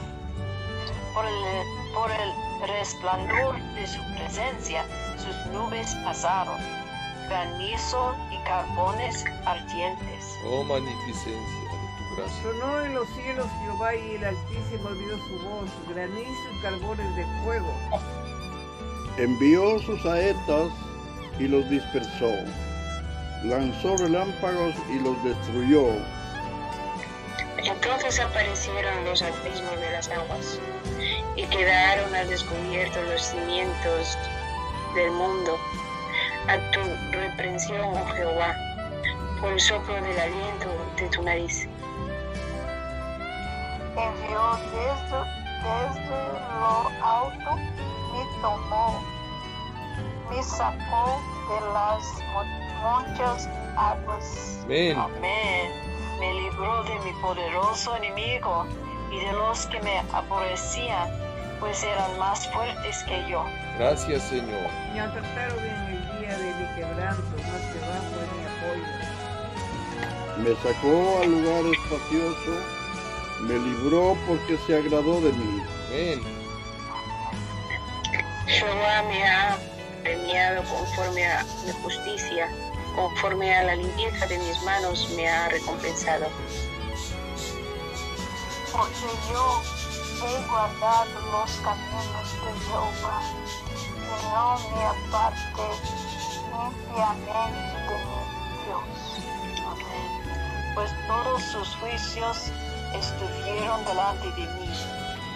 Por 1.13 1.25
el, 1.25 1.93
por 1.93 2.11
el 2.11 2.67
resplandor 2.67 3.59
de 3.75 3.87
su 3.87 4.01
presencia, 4.15 4.85
sus 5.17 5.53
nubes 5.53 5.95
pasaron. 6.03 6.59
Granizo 7.27 8.15
y 8.31 8.37
carbones 8.43 9.25
ardientes. 9.45 10.37
Oh 10.47 10.63
magnificencia 10.63 11.31
de 11.31 11.87
tu 11.97 12.15
gracia. 12.15 12.43
Sonó 12.43 12.81
en 12.81 12.93
los 12.93 13.07
cielos 13.09 13.47
Jehová 13.61 13.95
y 13.95 14.15
el 14.15 14.25
Altísimo 14.25 14.89
dio 14.89 15.17
su 15.17 15.39
voz, 15.47 15.69
granizo 15.89 16.51
y 16.53 16.61
carbones 16.61 17.15
de 17.15 17.25
fuego. 17.43 17.73
Envió 19.17 19.79
sus 19.79 20.01
saetas 20.01 20.71
y 21.39 21.47
los 21.47 21.69
dispersó. 21.69 22.31
Lanzó 23.43 23.95
relámpagos 23.97 24.75
y 24.89 24.99
los 24.99 25.23
destruyó. 25.23 25.87
Entonces 27.57 28.19
aparecieron 28.19 29.05
los 29.05 29.21
abismos 29.21 29.79
de 29.79 29.91
las 29.91 30.09
aguas 30.09 30.59
y 31.35 31.43
quedaron 31.45 32.13
al 32.13 32.27
descubierto 32.27 33.01
los 33.03 33.21
cimientos 33.21 34.17
del 34.95 35.11
mundo. 35.11 35.57
A 36.47 36.57
tu 36.71 36.79
reprensión, 37.11 37.81
oh 37.81 38.05
Jehová, 38.15 38.55
por 39.39 39.53
el 39.53 39.59
soplo 39.59 39.95
del 39.95 40.19
aliento 40.19 40.67
de 40.97 41.07
tu 41.09 41.23
nariz. 41.23 41.67
envió 43.97 44.59
desde, 44.71 45.44
desde 45.65 46.09
lo 46.59 46.89
alto, 47.03 47.55
me 47.55 48.41
tomó 48.41 49.01
me 50.29 50.41
sacó 50.41 51.21
de 51.49 51.73
las 51.73 52.03
mu- 52.33 52.79
muchas 52.81 53.47
aguas. 53.77 54.59
Amén. 54.65 54.97
Amén. 54.97 55.71
Me 56.19 56.33
libró 56.33 56.83
de 56.83 56.95
mi 56.99 57.11
poderoso 57.21 57.95
enemigo 57.97 58.65
y 59.11 59.19
de 59.19 59.31
los 59.33 59.67
que 59.67 59.79
me 59.81 59.99
aborrecían, 60.13 61.09
pues 61.59 61.83
eran 61.83 62.17
más 62.17 62.47
fuertes 62.51 63.03
que 63.03 63.23
yo. 63.29 63.45
Gracias, 63.77 64.23
Señor. 64.23 64.67
Me 64.93 65.01
trataron 65.01 65.59
en 65.59 65.85
el 65.93 66.19
día 66.19 66.37
de 66.37 66.53
mi 66.55 66.75
quebranto, 66.75 67.21
más 67.37 67.61
que 67.71 67.79
bajo 67.81 68.15
en 68.23 68.29
mi 68.39 68.45
apoyo. 68.49 68.87
Me 70.37 70.55
sacó 70.55 71.19
al 71.21 71.31
lugar 71.31 71.65
espacioso, 71.71 72.51
me 73.45 73.59
libró 73.59 74.17
porque 74.27 74.57
se 74.65 74.77
agradó 74.77 75.21
de 75.21 75.31
mí. 75.33 75.63
Amén. 75.87 76.21
Jehová 78.47 79.03
me 79.07 79.23
ha 79.27 79.57
premiado 80.03 80.63
conforme 80.63 81.25
a 81.25 81.43
mi 81.65 81.71
justicia, 81.83 82.49
conforme 82.95 83.55
a 83.55 83.63
la 83.63 83.75
limpieza 83.75 84.25
de 84.27 84.37
mis 84.39 84.61
manos 84.63 85.09
me 85.15 85.27
ha 85.27 85.49
recompensado. 85.49 86.27
porque 88.71 89.07
yo 89.31 89.61
he 90.27 90.47
guardado 90.47 91.05
los 91.31 91.51
caminos 91.63 92.27
de 92.43 92.51
Jehová, 92.65 93.21
y 93.95 94.15
no 94.33 94.59
me 94.75 94.85
aparté 94.85 95.67
limpiamente 96.51 97.77
de 97.87 97.97
mi 98.05 98.25
Dios. 98.65 98.87
Amén. 99.71 100.73
Pues 100.75 100.91
todos 101.07 101.41
sus 101.43 101.75
juicios 101.75 102.51
estuvieron 102.97 103.85
delante 103.85 104.27
de 104.31 104.47
mí 104.47 104.69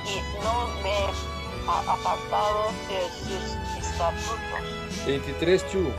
y 0.06 0.44
no 0.44 0.68
me 0.84 0.90
he 0.90 1.90
apartado 1.90 2.72
de 2.88 3.10
sus 3.10 3.86
estatutos. 3.86 5.06
23, 5.06 5.72
Chu. 5.72 5.92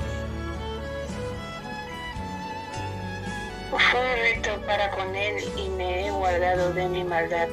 Fui 3.70 4.00
recto 4.22 4.60
para 4.66 4.90
con 4.90 5.14
él 5.14 5.44
y 5.56 5.68
me 5.70 6.06
he 6.06 6.10
guardado 6.10 6.72
de 6.72 6.88
mi 6.88 7.04
maldad. 7.04 7.48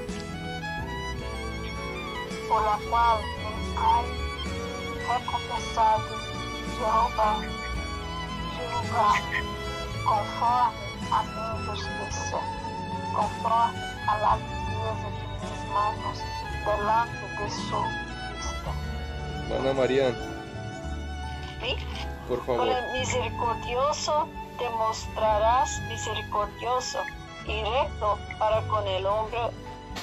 por 2.48 2.62
la 2.64 2.80
cual 2.90 3.20
me 3.42 3.50
hay 3.78 4.06
recompensado 5.08 6.04
Jehová, 6.78 7.40
Jehová, 8.56 9.14
conforme 10.06 10.88
a 11.12 11.24
mi 11.24 11.66
justicia, 11.66 12.40
conforme 13.18 13.80
a 14.08 14.18
la 14.20 14.38
limpieza 14.38 15.10
de 15.10 15.48
mis 15.50 15.74
manos, 15.74 16.20
delante 16.66 17.44
de 17.44 17.50
su 17.50 17.78
vista. 18.36 18.72
Hermana 19.50 19.74
Marian, 19.74 20.16
¿Sí? 21.60 21.76
por 22.28 22.38
Con 22.46 22.58
favor. 22.58 22.68
el 22.70 23.00
misericordioso 23.00 24.28
te 24.60 24.70
mostrarás 24.70 25.82
misericordioso 25.90 27.00
y 27.48 27.64
recto 27.64 28.20
para 28.38 28.62
con 28.68 28.88
el 28.88 29.06
hombre, 29.08 29.40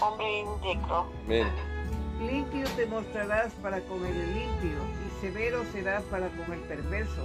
hombre 0.01 0.41
íntegro. 0.41 1.07
Amén. 1.27 1.49
Limpio 2.21 2.67
te 2.77 2.87
mostrarás 2.87 3.53
para 3.63 3.81
con 3.83 4.05
el 4.05 4.35
limpio, 4.35 4.79
y 5.07 5.21
severo 5.21 5.65
serás 5.73 6.03
para 6.05 6.29
con 6.31 6.53
el 6.53 6.61
perverso. 6.61 7.25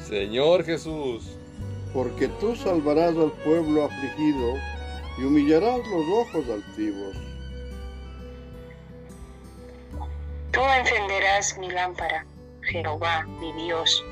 Señor 0.00 0.64
Jesús. 0.64 1.36
Porque 1.92 2.26
tú 2.26 2.56
salvarás 2.56 3.16
al 3.16 3.30
pueblo 3.44 3.84
afligido 3.84 4.54
y 5.18 5.24
humillarás 5.24 5.78
los 5.86 6.06
ojos 6.08 6.44
altivos. 6.50 7.16
Tú 10.52 10.60
encenderás 10.78 11.56
mi 11.58 11.70
lámpara, 11.70 12.24
Jehová, 12.62 13.24
mi 13.40 13.52
Dios, 13.64 14.04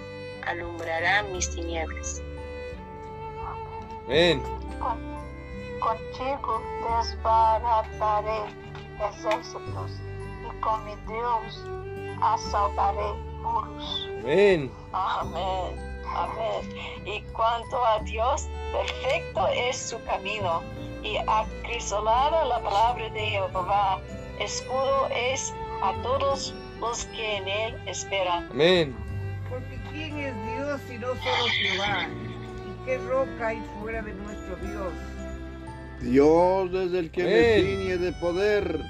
alumbrará 0.47 1.23
mis 1.25 1.49
tinieblas. 1.55 2.21
Amén. 4.07 4.43
Con- 4.81 5.13
contigo 5.81 6.61
desbarataré 6.83 8.45
ejércitos, 9.01 9.93
y 10.45 10.61
con 10.61 10.85
mi 10.85 10.95
Dios 11.07 11.65
asaltaré 12.21 13.13
muros. 13.43 14.09
Amén. 14.21 14.71
Amén. 14.93 15.92
Amén. 16.15 17.07
Y 17.07 17.21
cuanto 17.33 17.85
a 17.85 18.01
Dios, 18.01 18.49
perfecto 18.73 19.49
es 19.49 19.77
su 19.77 20.03
camino 20.05 20.63
y 21.03 21.17
acrisolada 21.27 22.45
la 22.45 22.61
palabra 22.63 23.09
de 23.11 23.21
Jehová. 23.21 23.99
Escudo 24.39 25.09
es 25.15 25.53
a 25.83 25.93
todos 26.03 26.55
los 26.81 27.05
que 27.07 27.37
en 27.37 27.49
él 27.49 27.83
esperan. 27.87 28.49
Amén. 28.51 28.97
Porque 29.49 29.79
¿quién 29.91 30.19
es 30.19 30.35
Dios 30.57 30.81
si 30.89 30.99
no 30.99 31.09
solo 31.09 31.47
Jehová? 31.51 32.09
¿Y 32.09 32.85
qué 32.87 32.99
roca 32.99 33.49
hay 33.49 33.63
fuera 33.81 34.03
de 34.03 34.15
nuestro 34.15 34.57
Dios? 34.57 34.93
Dios 36.01 36.71
es 36.75 36.95
el 36.95 37.11
que 37.11 37.23
me 37.25 37.55
Amén. 37.55 37.67
ciñe 37.67 37.99
de 37.99 38.13
poder 38.15 38.81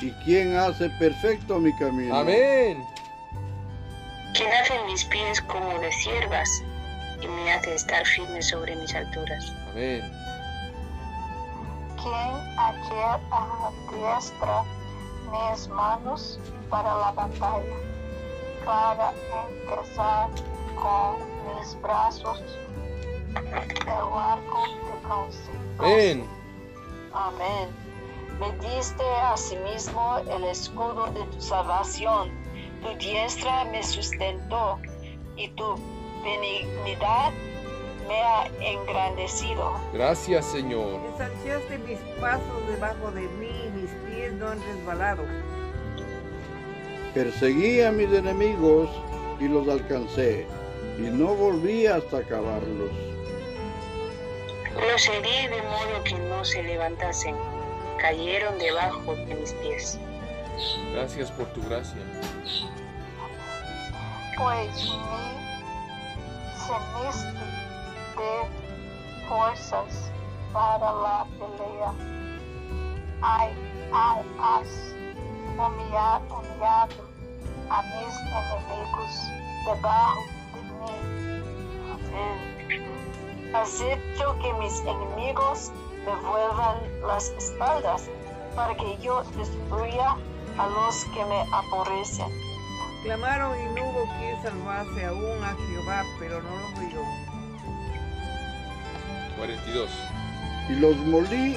y 0.00 0.10
quien 0.24 0.56
hace 0.56 0.88
perfecto 1.00 1.58
mi 1.58 1.76
camino. 1.78 2.16
Amén. 2.16 2.84
Quien 4.38 4.52
hace 4.52 4.80
mis 4.84 5.04
pies 5.06 5.40
como 5.40 5.80
de 5.80 5.90
siervas 5.90 6.48
y 7.20 7.26
me 7.26 7.52
hace 7.52 7.74
estar 7.74 8.06
firme 8.06 8.40
sobre 8.40 8.76
mis 8.76 8.94
alturas. 8.94 9.52
Amén. 9.72 10.00
quien 11.96 12.36
ayer 12.56 13.20
adiestra 13.32 14.62
mis 15.32 15.66
manos 15.66 16.38
para 16.70 16.94
la 16.98 17.10
batalla, 17.10 17.76
para 18.64 19.12
empezar 19.50 20.30
con 20.80 21.16
mis 21.58 21.82
brazos 21.82 22.40
el 23.34 23.88
arco 23.88 24.62
de 24.86 25.04
bronce. 25.04 25.50
Amén. 25.80 26.28
Amén. 27.12 27.68
Me 28.38 28.52
diste 28.68 29.04
asimismo 29.32 30.18
el 30.30 30.44
escudo 30.44 31.06
de 31.06 31.24
tu 31.24 31.40
salvación. 31.40 32.30
Tu 32.82 32.94
diestra 32.98 33.64
me 33.66 33.82
sustentó 33.82 34.78
y 35.36 35.48
tu 35.50 35.74
benignidad 36.22 37.32
me 38.06 38.22
ha 38.22 38.46
engrandecido. 38.60 39.80
Gracias, 39.92 40.46
Señor. 40.46 41.00
Ensanchaste 41.12 41.78
mis 41.78 41.98
pasos 42.20 42.66
debajo 42.68 43.10
de 43.12 43.22
mí 43.22 43.50
y 43.66 43.80
mis 43.80 43.90
pies 44.06 44.32
no 44.34 44.48
han 44.48 44.62
resbalado. 44.62 45.24
Perseguí 47.14 47.80
a 47.82 47.92
mis 47.92 48.12
enemigos 48.12 48.88
y 49.40 49.48
los 49.48 49.68
alcancé, 49.68 50.46
y 50.98 51.02
no 51.02 51.34
volví 51.34 51.86
hasta 51.86 52.18
acabarlos. 52.18 52.90
Los 54.74 55.08
herí 55.08 55.48
de 55.48 55.62
modo 55.62 56.04
que 56.04 56.14
no 56.14 56.44
se 56.44 56.62
levantasen, 56.62 57.34
cayeron 57.98 58.58
debajo 58.58 59.14
de 59.16 59.34
mis 59.34 59.52
pies. 59.54 59.98
Gracias 60.92 61.30
por 61.30 61.46
tu 61.52 61.62
gracia. 61.62 62.00
Pues 64.36 64.92
me 65.10 65.38
ceniste 66.56 67.44
de 68.16 69.28
fuerzas 69.28 70.10
para 70.52 70.92
la 70.92 71.26
pelea. 71.38 71.92
Ay, 73.22 73.52
ay, 73.92 74.22
has 74.40 74.94
humillado, 75.54 76.24
humillado 76.38 77.08
a 77.70 77.82
mis 77.82 78.14
enemigos 78.40 79.12
debajo 79.64 80.22
de 80.54 80.62
mí. 80.62 81.42
Amén. 81.92 83.54
Has 83.54 83.80
hecho 83.80 84.36
que 84.40 84.52
mis 84.54 84.80
enemigos 84.80 85.72
me 86.04 86.14
vuelvan 86.28 86.78
las 87.06 87.28
espaldas 87.30 88.08
para 88.54 88.74
que 88.76 88.96
yo 88.98 89.22
destruya 89.36 90.16
a 90.58 90.68
los 90.68 91.04
que 91.06 91.24
me 91.24 91.40
aborrecen. 91.52 92.26
Clamaron 93.02 93.56
y 93.58 93.64
no 93.74 93.86
hubo 93.86 94.04
quien 94.18 94.42
salvase 94.42 95.04
aún 95.04 95.44
a 95.44 95.56
Jehová, 95.68 96.04
pero 96.18 96.42
no 96.42 96.50
los 96.50 96.78
oyó. 96.78 97.02
42. 99.36 99.90
Y 100.68 100.72
los 100.74 100.96
molí 100.96 101.56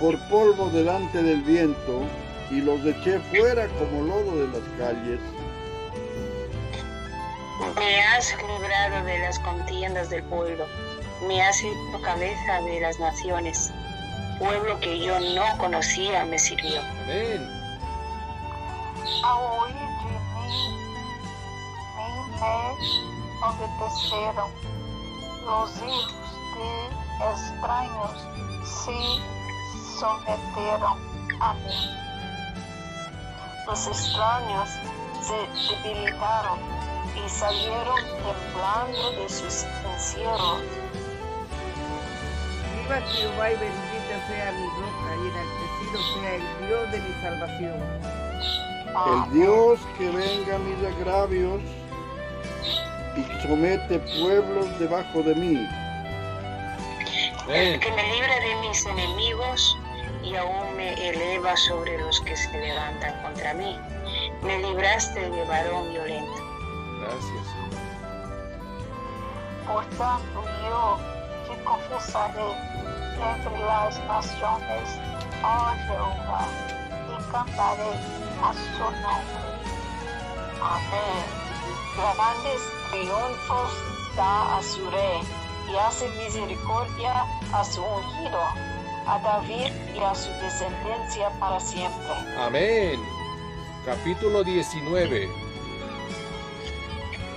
por 0.00 0.16
polvo 0.28 0.70
delante 0.70 1.22
del 1.22 1.42
viento, 1.42 2.02
y 2.50 2.60
los 2.60 2.80
eché 2.86 3.18
fuera 3.30 3.66
como 3.78 4.02
lodo 4.02 4.46
de 4.46 4.46
las 4.46 4.68
calles. 4.78 5.20
Me 7.74 8.00
has 8.00 8.32
librado 8.36 9.04
de 9.04 9.18
las 9.18 9.38
contiendas 9.40 10.10
del 10.10 10.22
pueblo, 10.24 10.64
me 11.26 11.42
has 11.42 11.58
hecho 11.60 12.02
cabeza 12.02 12.60
de 12.62 12.80
las 12.80 12.98
naciones. 13.00 13.72
Pueblo 14.38 14.78
que 14.78 15.00
yo 15.00 15.18
no 15.18 15.58
conocía 15.58 16.24
me 16.26 16.38
sirvió. 16.38 16.80
Amén. 17.02 17.57
A 19.24 19.36
oír 19.36 19.74
de 19.74 20.14
mí, 20.34 20.52
mí 21.96 22.10
me 22.40 22.54
obedeceram. 23.48 24.50
Los 25.44 25.70
hijos 25.82 26.14
de 26.54 26.98
extraños 27.30 28.14
se 28.64 28.98
someteram 29.98 30.98
a 31.40 31.54
mí. 31.54 32.08
Los 33.66 33.86
extraños 33.86 34.70
se 35.20 35.84
debilitaron 35.84 36.58
y 37.16 37.28
salieron 37.28 38.00
temblando 38.22 39.10
de 39.12 39.28
sus 39.28 39.64
encierros. 39.92 40.62
Viva 42.74 43.00
Jehová 43.00 43.50
y 43.50 43.56
bendita 43.56 44.26
sea 44.28 44.52
mi 44.52 44.66
roca 44.68 45.16
y 45.16 45.28
enaltecido 45.28 45.98
sea 46.14 46.34
el 46.36 46.66
Dios 46.66 46.92
de 46.92 47.00
mi 47.00 47.12
salvación. 47.20 48.17
El 49.06 49.32
Dios 49.32 49.78
que 49.96 50.10
venga 50.10 50.58
mis 50.58 50.84
agravios 50.84 51.60
y 53.16 53.42
somete 53.42 53.98
pueblos 54.20 54.78
debajo 54.78 55.22
de 55.22 55.34
mí. 55.36 55.68
El 57.48 57.78
que 57.78 57.90
me 57.92 58.02
libra 58.12 58.34
de 58.40 58.54
mis 58.68 58.84
enemigos 58.86 59.76
y 60.22 60.34
aún 60.34 60.76
me 60.76 60.92
eleva 61.08 61.56
sobre 61.56 61.96
los 61.98 62.20
que 62.22 62.36
se 62.36 62.50
levantan 62.58 63.22
contra 63.22 63.54
mí. 63.54 63.78
Me 64.42 64.58
libraste 64.58 65.30
de 65.30 65.44
varón 65.44 65.90
violento. 65.90 66.34
Gracias, 67.00 67.46
Señor. 67.46 67.78
Por 69.66 69.84
tanto, 69.96 70.44
yo 70.68 70.98
te 71.46 71.64
confesaré 71.64 72.52
entre 73.14 73.58
las 73.64 73.98
naciones, 74.06 74.98
oh 75.44 75.72
Jehová, 75.86 76.46
y 77.08 77.32
cantaré 77.32 78.27
a 78.42 78.52
su 78.52 78.78
nombre. 78.78 79.48
Amén. 80.60 81.38
Grandes 81.96 82.60
triunfos 82.90 83.70
da 84.16 84.58
a 84.58 84.62
su 84.62 84.88
rey 84.90 85.20
y 85.70 85.76
hace 85.76 86.08
misericordia 86.10 87.24
a 87.52 87.64
su 87.64 87.82
ungido, 87.82 88.40
a 89.06 89.18
David 89.18 89.72
y 89.94 89.98
a 89.98 90.14
su 90.14 90.30
descendencia 90.42 91.30
para 91.40 91.58
siempre. 91.60 92.12
Amén. 92.38 93.00
Capítulo 93.84 94.44
19. 94.44 95.28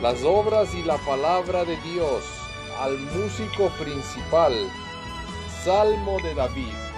Las 0.01 0.23
obras 0.23 0.73
y 0.73 0.83
la 0.83 0.97
palabra 0.97 1.63
de 1.63 1.77
Dios 1.77 2.23
al 2.79 2.97
músico 2.97 3.69
principal. 3.79 4.53
Salmo 5.63 6.17
de 6.23 6.33
David. 6.33 6.90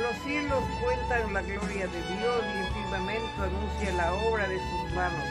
Los 0.00 0.16
cielos 0.24 0.64
cuentan 0.82 1.32
la 1.32 1.42
gloria 1.42 1.86
de 1.86 2.02
Dios 2.16 2.42
y 2.42 2.58
el 2.58 2.66
firmamento 2.74 3.42
anuncia 3.42 3.92
la 3.92 4.12
obra 4.12 4.48
de 4.48 4.58
sus 4.58 4.92
manos. 4.92 5.24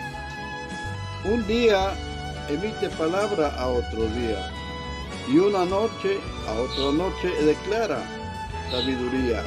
Un 1.26 1.46
día 1.48 1.94
emite 2.48 2.90
palabra 2.92 3.54
a 3.58 3.68
otro 3.68 4.06
día 4.06 4.50
y 5.28 5.38
una 5.38 5.66
noche 5.66 6.20
a 6.48 6.54
otra 6.54 6.92
noche 6.94 7.30
declara 7.44 8.00
sabiduría. 8.72 9.44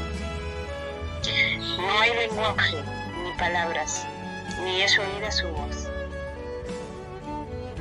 No 1.79 1.99
hay 1.99 2.29
lenguaje, 2.29 2.77
ni 3.23 3.33
palabras, 3.39 4.07
ni 4.63 4.83
es 4.83 4.99
oída 4.99 5.31
su 5.33 5.49
voz. 5.49 5.89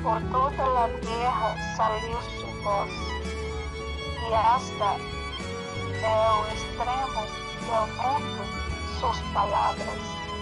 Por 0.02 0.21
toda 0.32 0.88
la 0.88 1.00
tierra 1.02 1.76
salió 1.76 2.19
su 2.39 2.63
voz, 2.63 2.89
y 4.30 4.34
hasta 4.34 5.14
el 6.03 6.58
extremo 6.58 7.21
del 7.65 7.88
mundo 7.97 8.65
sus 8.99 9.17
palabras. 9.34 9.88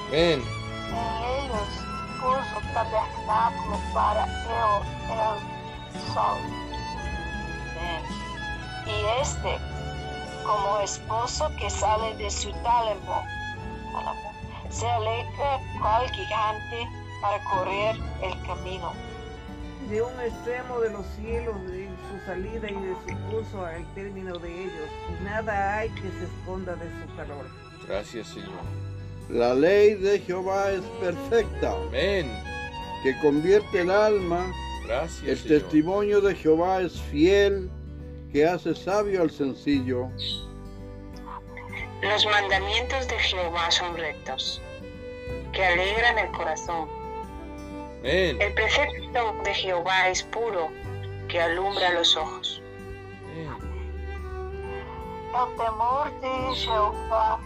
Amén. 0.10 0.44
En 0.90 1.44
ellos 1.44 1.70
puso 2.22 2.74
tabernáculo 2.74 3.80
para 3.94 4.26
el, 4.26 4.84
el 5.12 6.14
sol. 6.14 6.40
Amén. 7.72 8.04
Y 8.86 9.22
este, 9.22 9.58
como 10.46 10.80
esposo 10.80 11.50
que 11.58 11.70
sale 11.70 12.16
de 12.18 12.30
su 12.30 12.52
tálamo, 12.64 13.24
se 14.70 14.90
alegra 14.90 15.60
cual 15.82 16.10
gigante 16.12 16.88
para 17.22 17.44
correr 17.46 17.96
el 18.22 18.42
camino. 18.48 18.94
De 19.90 20.02
un 20.02 20.20
extremo 20.20 20.80
de 20.80 20.90
los 20.92 21.06
cielos 21.18 21.56
de 21.68 21.90
salida 22.26 22.70
y 22.70 22.74
de 22.74 22.96
su 23.08 23.30
curso 23.30 23.66
al 23.66 23.86
término 23.94 24.38
de 24.38 24.64
ellos, 24.64 24.90
y 25.10 25.24
nada 25.24 25.78
hay 25.80 25.90
que 25.90 26.02
se 26.02 26.24
esconda 26.26 26.76
de 26.76 26.86
su 26.86 27.16
calor. 27.16 27.46
Gracias, 27.88 28.28
Señor. 28.28 28.50
La 29.30 29.54
ley 29.54 29.96
de 29.96 30.20
Jehová 30.20 30.72
es 30.72 30.82
perfecta, 31.02 31.74
Amén. 31.88 32.30
que 33.04 33.18
convierte 33.20 33.82
el 33.82 33.92
alma. 33.92 34.52
Gracias, 34.86 35.24
El 35.28 35.38
Señor. 35.38 35.62
testimonio 35.62 36.22
de 36.22 36.36
Jehová 36.36 36.82
es 36.82 37.00
fiel, 37.02 37.70
que 38.32 38.46
hace 38.46 38.76
sabio 38.76 39.22
al 39.22 39.32
sencillo. 39.32 40.10
Los 42.02 42.26
mandamientos 42.26 43.08
de 43.08 43.18
Jehová 43.20 43.72
son 43.72 43.96
rectos, 43.96 44.62
que 45.54 45.64
alegran 45.64 46.18
el 46.20 46.32
corazón. 46.32 46.90
Amén. 48.00 48.38
El 48.42 48.54
precepto 48.54 49.34
de 49.46 49.54
Jehová 49.54 50.10
es 50.10 50.24
puro, 50.24 50.70
que 51.34 51.42
alumbra 51.42 51.90
los 51.94 52.16
ojos. 52.16 52.62
Amén. 53.32 53.58
El 55.34 55.58
temor 55.58 56.12
de 56.22 56.56
Jehová 56.56 57.40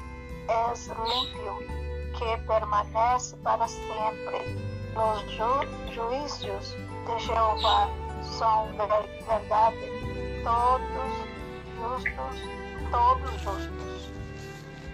es 0.74 0.90
limpio, 0.90 1.58
que 2.20 2.38
permanece 2.46 3.38
para 3.38 3.66
siempre. 3.66 4.58
Los 4.94 5.24
ju- 5.38 5.66
juicios 5.96 6.76
de 7.08 7.20
Jehová 7.22 7.88
son 8.38 8.76
ver- 8.78 9.24
verdad, 9.26 9.72
todos 10.44 10.82
justos, 11.80 12.42
todos 12.92 13.32
justos. 13.46 14.10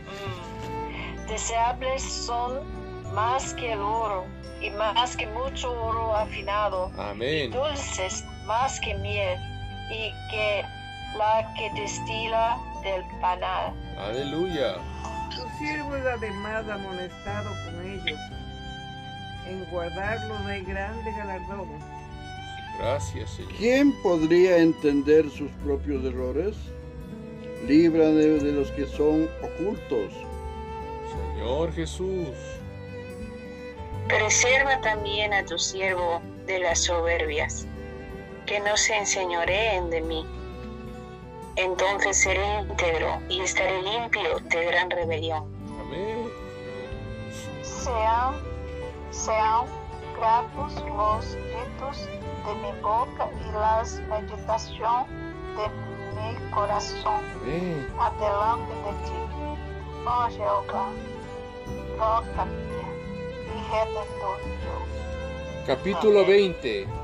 Mm. 0.05 1.25
Deseables 1.25 2.03
son 2.03 2.59
más 3.15 3.55
que 3.55 3.71
el 3.73 3.81
oro 3.81 4.25
y 4.61 4.69
más 4.69 5.17
que 5.17 5.25
mucho 5.25 5.71
oro 5.83 6.15
afinado, 6.15 6.91
Amén. 6.99 7.49
dulces 7.49 8.23
más 8.45 8.79
que 8.79 8.95
miel 8.95 9.39
y 9.89 10.11
que 10.29 10.63
la 11.17 11.53
que 11.55 11.81
destila 11.81 12.57
del 12.83 13.03
panal. 13.21 13.73
Aleluya. 13.97 14.75
Tu 15.29 15.57
siervo 15.57 15.95
es 15.95 16.05
además 16.05 16.67
amonestado 16.69 17.49
con 17.65 17.85
ellos. 17.85 18.19
En 19.47 19.65
guardarlos 19.69 20.45
hay 20.45 20.63
grande 20.63 21.11
galardón. 21.11 21.67
Gracias, 22.79 23.29
Señor. 23.31 23.53
¿Quién 23.57 24.01
podría 24.01 24.57
entender 24.57 25.29
sus 25.29 25.51
propios 25.63 26.03
errores? 26.05 26.55
Líbrame 27.67 28.13
de 28.13 28.51
los 28.51 28.71
que 28.71 28.85
son 28.85 29.29
ocultos. 29.41 30.11
Señor 31.11 31.73
Jesús. 31.73 32.29
Preserva 34.07 34.81
también 34.81 35.33
a 35.33 35.45
tu 35.45 35.57
siervo 35.57 36.21
de 36.45 36.59
las 36.59 36.83
soberbias, 36.83 37.67
que 38.45 38.59
no 38.59 38.75
se 38.77 38.97
enseñoreen 38.97 39.89
de 39.89 40.01
mí. 40.01 40.25
Entonces 41.55 42.21
seré 42.21 42.61
íntegro 42.61 43.19
y 43.29 43.41
estaré 43.41 43.81
limpio 43.83 44.39
de 44.39 44.65
gran 44.65 44.89
rebelión. 44.89 45.43
Amén. 45.79 46.29
Sean, 47.61 48.35
sean 49.11 49.65
gratos 50.17 50.73
los 50.75 51.35
ditos 51.35 52.09
de 52.45 52.55
mi 52.55 52.81
boca 52.81 53.29
y 53.39 53.51
las 53.53 53.99
meditación 54.09 55.05
de 55.55 55.69
mi 56.15 56.51
corazón 56.51 57.21
Amén. 57.41 57.87
adelante 57.99 58.73
de 58.73 58.91
ti, 59.05 59.19
oh 60.05 60.27
Jehová, 60.29 60.89
roca 61.97 62.45
mía 62.45 62.89
y 63.45 63.71
redentor. 63.71 64.39
Capítulo 65.67 66.25
20. 66.25 67.02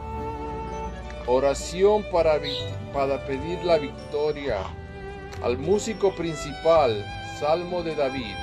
Oración 1.32 2.04
para, 2.12 2.39
para 2.92 3.24
pedir 3.28 3.63
la 3.63 3.78
victoria. 3.78 4.63
Al 5.44 5.60
músico 5.60 6.12
principal, 6.16 7.06
Salmo 7.39 7.84
de 7.84 7.93
David. 7.93 8.36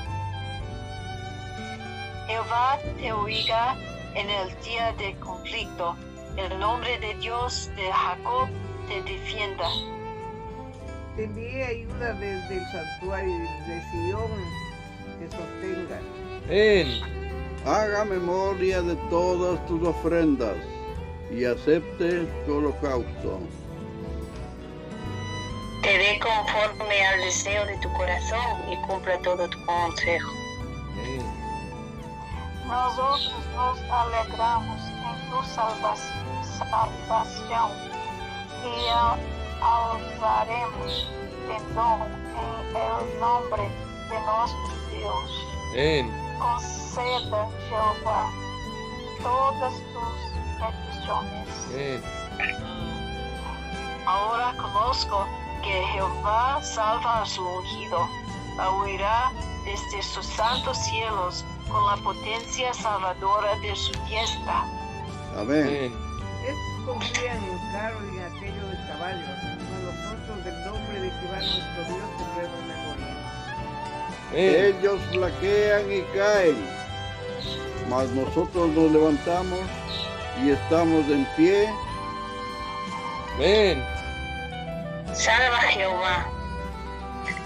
Jehová 2.29 2.79
te 2.97 3.13
oiga 3.13 3.77
en 4.15 4.31
el 4.31 4.61
día 4.63 4.93
de 4.99 5.17
conflicto. 5.17 5.97
El 6.37 6.61
nombre 6.61 6.97
de 7.01 7.15
Dios 7.15 7.73
de 7.75 7.91
Jacob 7.91 8.49
te 8.87 9.03
defienda. 9.03 9.69
Te 11.17 11.25
envié 11.25 11.65
ayuda 11.65 12.13
desde 12.13 12.59
el 12.59 12.67
santuario 12.71 13.37
de 13.67 13.83
Sion 13.91 14.31
que 15.19 15.29
sostenga. 15.37 16.01
Amén. 16.45 17.01
Haga 17.67 18.05
memoria 18.05 18.81
de 18.81 18.95
todas 19.11 19.67
tus 19.67 19.83
ofrendas 19.89 20.57
y 21.31 21.45
acepte 21.45 22.25
tu 22.47 22.57
holocausto. 22.59 23.41
Te 25.83 25.99
dé 25.99 26.19
conforme 26.21 27.07
al 27.07 27.21
deseo 27.21 27.65
de 27.67 27.77
tu 27.79 27.93
corazón 27.93 28.73
y 28.73 28.77
cumpla 28.87 29.19
todo 29.19 29.49
tu 29.49 29.65
consejo. 29.67 30.31
Amén. 30.93 31.27
Nosotros 32.67 33.33
nos 33.55 33.79
alegramos 33.91 34.81
en 34.81 35.31
tu 35.31 35.43
salva- 35.55 35.95
salvación 36.59 37.71
y 38.65 38.89
al- 38.89 39.21
alzaremos 39.63 41.09
perdón 41.47 42.01
en 42.35 42.77
el 42.77 43.21
nombre 43.21 43.63
de 43.63 44.21
nuestro 44.21 44.75
Dios. 44.91 45.47
Amén. 45.73 46.11
Conceda, 46.39 47.49
Jehová, 47.69 48.31
todas 49.23 49.73
tus 49.93 50.46
peticiones. 50.57 51.49
Amén. 51.71 52.03
Ahora 54.07 54.55
conozco 54.57 55.27
que 55.63 55.83
Jehová 55.93 56.63
salva 56.63 57.23
a 57.23 57.27
su 57.27 57.43
ungido, 57.43 58.09
la 58.57 58.71
oirá 58.71 59.33
desde 59.65 60.01
sus 60.03 60.25
santos 60.27 60.79
cielos 60.79 61.45
con 61.69 61.85
la 61.87 61.97
potencia 61.97 62.73
salvadora 62.73 63.59
de 63.59 63.75
su 63.75 63.93
diestra. 64.05 64.65
Amén. 65.37 65.67
Amén. 65.67 65.93
Estos 66.47 66.85
confían 66.87 67.43
en 67.43 67.73
carro 67.73 67.99
y 68.05 68.17
en 68.17 68.25
aquello 68.25 68.69
de 68.69 68.77
caballo, 68.87 69.27
mas 69.71 69.83
nosotros 69.83 70.45
del 70.45 70.65
nombre 70.65 71.01
de 71.01 71.11
Jehová 71.11 71.39
nuestro 71.39 71.85
Dios 71.89 72.09
tendremos 72.17 72.61
memoria. 72.69 73.17
Amén. 74.31 74.75
Ellos 74.77 75.01
flaquean 75.11 75.93
y 75.93 76.03
caen, 76.17 76.57
mas 77.91 78.09
nosotros 78.11 78.69
nos 78.69 78.93
levantamos 78.93 79.61
y 80.43 80.51
estamos 80.51 81.09
en 81.09 81.27
pie. 81.37 81.69
Amén. 83.35 83.83
Salva 85.13 85.59
Jehová, 85.59 86.27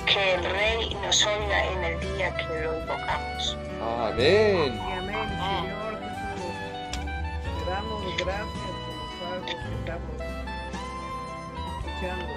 que 0.07 0.35
el 0.35 0.45
Rey 0.45 0.97
nos 1.03 1.25
oiga 1.25 1.67
en 1.67 1.85
el 1.85 2.01
día 2.01 2.37
que 2.37 2.61
lo 2.65 2.81
invocamos. 2.81 3.57
Amén. 3.81 4.75
Y 4.75 4.93
amén, 4.93 5.29
Señor 5.29 6.01
Jesús. 6.01 6.55
Te 7.43 7.71
damos 7.71 8.17
gracias 8.17 8.73
por 8.85 8.95
los 8.97 9.11
salvos 9.19 9.47
que 9.47 9.75
estamos 9.79 10.17
escuchando, 11.85 12.35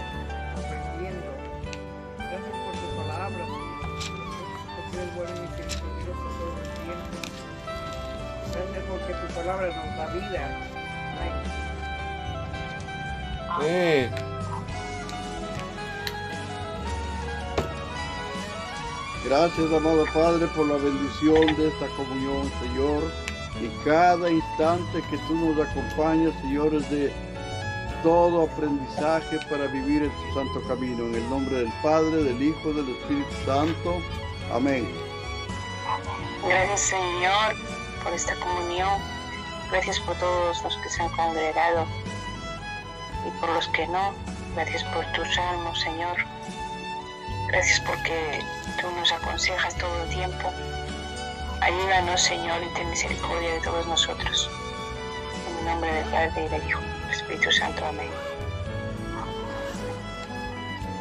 aprendiendo. 0.51 1.29
Gracias 2.17 2.57
por 2.63 2.73
tu 2.73 2.87
palabra, 2.97 3.45
Señor. 3.45 3.73
Gracias 3.89 4.67
por 4.75 4.83
ser 4.91 5.07
bueno 5.15 5.92
Gracias 8.53 8.83
porque 8.87 9.13
tu 9.13 9.33
palabra 9.33 9.67
nos 9.67 9.97
da 9.97 10.07
vida. 10.13 10.59
Amén. 11.17 11.53
Amén. 13.49 14.11
Gracias, 19.25 19.73
amado 19.73 20.05
Padre, 20.13 20.47
por 20.47 20.67
la 20.67 20.75
bendición 20.75 21.55
de 21.55 21.69
esta 21.69 21.87
comunión, 21.95 22.51
Señor. 22.61 23.03
Y 23.61 23.69
cada 23.85 24.29
instante 24.29 25.01
que 25.09 25.17
tú 25.27 25.35
nos 25.35 25.67
acompañas, 25.67 26.33
Señor, 26.41 26.75
es 26.75 26.89
de 26.91 27.11
todo 28.03 28.43
aprendizaje 28.43 29.39
para 29.49 29.67
vivir 29.67 30.03
en 30.03 30.11
tu 30.11 30.33
santo 30.35 30.61
camino. 30.67 31.05
En 31.05 31.15
el 31.15 31.29
nombre 31.29 31.55
del 31.55 31.73
Padre, 31.81 32.23
del 32.23 32.43
Hijo, 32.43 32.73
del 32.73 32.89
Espíritu 32.89 33.33
Santo. 33.45 34.01
Amén. 34.51 34.87
Gracias 36.45 36.81
Señor 36.81 37.72
por 38.03 38.13
esta 38.13 38.35
comunión. 38.35 39.01
Gracias 39.71 39.99
por 40.01 40.15
todos 40.17 40.61
los 40.63 40.77
que 40.77 40.89
se 40.89 41.01
han 41.01 41.09
congregado 41.09 41.85
y 43.25 43.31
por 43.39 43.49
los 43.49 43.67
que 43.69 43.87
no. 43.87 44.13
Gracias 44.55 44.83
por 44.85 45.05
tus 45.13 45.33
salmos, 45.33 45.79
Señor. 45.81 46.17
Gracias 47.47 47.79
porque 47.81 48.43
tú 48.79 48.89
nos 48.91 49.11
aconsejas 49.11 49.75
todo 49.77 50.03
el 50.03 50.09
tiempo. 50.09 50.51
Ayúdanos, 51.61 52.21
Señor, 52.21 52.61
y 52.61 52.73
ten 52.73 52.89
misericordia 52.89 53.53
de 53.53 53.61
todos 53.61 53.87
nosotros. 53.87 54.49
En 55.47 55.57
el 55.59 55.65
nombre 55.65 55.93
del 55.93 56.05
Padre 56.05 56.45
y 56.45 56.49
del 56.49 56.67
Hijo, 56.67 56.81
Espíritu 57.11 57.51
Santo. 57.51 57.85
Amén. 57.85 58.09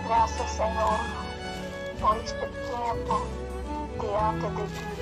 Gracias, 0.08 0.52
Señor, 0.52 0.98
por 2.00 2.16
este 2.18 2.46
tiempo 2.46 3.26
diante 4.00 4.46
de 4.50 4.64
ti, 4.64 5.01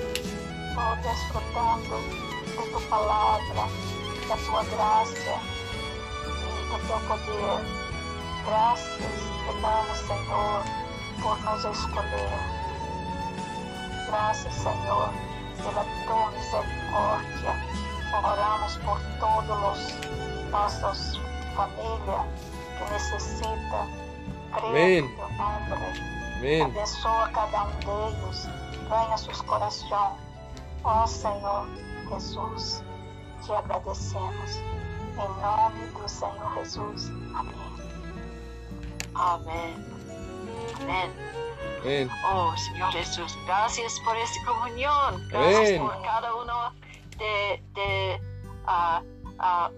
por 0.75 0.97
disfrutando 1.01 1.97
de 2.45 2.71
tu 2.71 2.81
palabra, 2.89 3.67
de 4.27 4.35
tu 4.45 4.51
gracia 4.75 5.37
y 6.25 6.69
de 6.69 6.79
tu 6.79 7.07
poder. 7.07 7.81
Gracias 8.45 9.31
te 9.47 9.61
damos, 9.61 9.97
Señor, 9.97 10.63
por 11.21 11.39
nos 11.41 11.65
escolher. 11.65 12.61
Gracias, 14.07 14.53
Señor, 14.55 15.09
pela 15.57 15.85
tua 16.05 16.31
misericórdia. 16.31 17.53
Oramos 18.23 18.77
por 18.77 18.99
todos 19.19 19.57
os 19.71 20.51
nossos 20.51 21.19
família 21.55 22.25
que 22.77 22.93
necessita 22.93 23.87
crer 24.53 24.69
Amém. 24.69 25.01
no 25.01 25.09
teu 25.09 25.29
nome. 25.29 25.99
Amén. 26.37 26.61
Abençoa 26.63 27.29
cada 27.33 27.63
um 27.63 27.71
deles, 27.79 28.49
ganha 28.89 29.17
seus 29.17 29.41
corações. 29.41 30.30
Ó 30.83 31.07
Senhor 31.07 31.67
Jesus, 32.09 32.83
te 33.45 33.53
agradecemos. 33.53 34.61
Em 35.13 35.41
nome 35.41 35.85
do 35.93 36.09
Senhor 36.09 36.55
Jesus. 36.55 37.11
Amém. 37.35 37.55
Amén. 39.13 39.75
Amén. 40.81 41.11
Amén. 41.81 42.09
Oh, 42.31 42.55
Señor 42.57 42.91
Jesús, 42.91 43.37
gracias 43.45 43.99
por 44.05 44.15
esta 44.17 44.45
comunión. 44.45 45.27
Gracias 45.29 45.79
por 45.79 46.01
cada 46.01 46.33
uno 46.35 46.73
de, 47.17 47.61
de 47.73 48.21
ah, 48.65 49.01
ah, 49.39 49.71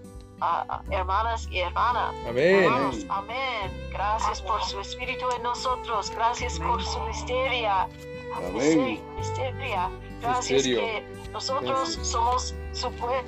hermanas 0.90 1.48
y 1.50 1.60
hermanas. 1.60 2.14
Amén. 2.28 2.64
Hermanos, 2.64 3.06
amén. 3.10 3.90
Gracias 3.92 4.42
por 4.42 4.64
su 4.64 4.80
espíritu 4.80 5.26
en 5.36 5.44
nosotros. 5.44 6.10
Gracias 6.12 6.60
por 6.60 6.84
su 6.84 7.00
misteria. 7.02 7.88
Amén. 8.36 9.02
Misteria. 9.18 9.90
Gracias 10.24 10.66
Misterio. 10.66 10.80
que 10.80 11.04
nosotros 11.32 11.80
Gracias. 11.80 12.08
somos 12.08 12.56
su 12.72 12.88
cuer- 12.92 13.24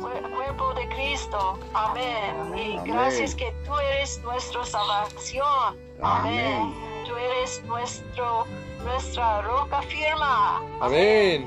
Cuerpo 0.00 0.74
de 0.74 0.88
Cristo. 0.90 1.58
Amén. 1.74 2.34
Y 2.56 2.76
Amén. 2.76 2.84
gracias 2.84 3.34
que 3.34 3.52
tú 3.66 3.76
eres 3.78 4.20
nuestra 4.22 4.64
salvación. 4.64 5.76
Amén. 6.00 6.72
Tú 7.04 7.16
eres 7.16 7.62
nuestro, 7.64 8.46
nuestra 8.84 9.42
roca 9.42 9.82
firma. 9.82 10.62
Amén. 10.80 11.46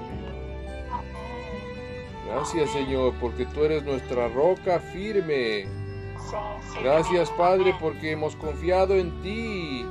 Gracias, 2.28 2.70
Señor, 2.72 3.14
porque 3.22 3.46
tú 3.46 3.64
eres 3.64 3.84
nuestra 3.84 4.28
roca 4.30 4.80
firme. 4.80 5.66
Gracias, 6.82 7.30
Padre, 7.32 7.76
porque 7.80 8.12
hemos 8.12 8.36
confiado 8.36 8.96
en 8.96 9.22
ti. 9.22 9.86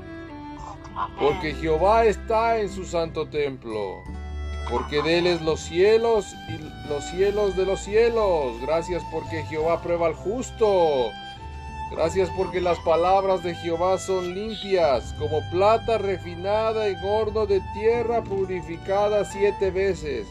Porque 1.18 1.54
Jehová 1.54 2.04
está 2.04 2.58
en 2.58 2.68
su 2.68 2.84
santo 2.84 3.26
templo. 3.28 4.02
Porque 4.68 5.02
de 5.02 5.38
los 5.40 5.60
cielos 5.60 6.34
y 6.48 6.88
los 6.88 7.04
cielos 7.04 7.56
de 7.56 7.66
los 7.66 7.80
cielos. 7.80 8.60
Gracias 8.60 9.02
porque 9.10 9.42
Jehová 9.44 9.80
prueba 9.82 10.06
al 10.06 10.14
justo. 10.14 11.10
Gracias 11.90 12.30
porque 12.36 12.60
las 12.60 12.78
palabras 12.80 13.42
de 13.42 13.52
Jehová 13.52 13.98
son 13.98 14.32
limpias, 14.32 15.12
como 15.18 15.40
plata 15.50 15.98
refinada 15.98 16.86
en 16.86 16.96
horno 17.02 17.46
de 17.46 17.60
tierra 17.74 18.22
purificada 18.22 19.24
siete 19.24 19.72
veces. 19.72 20.28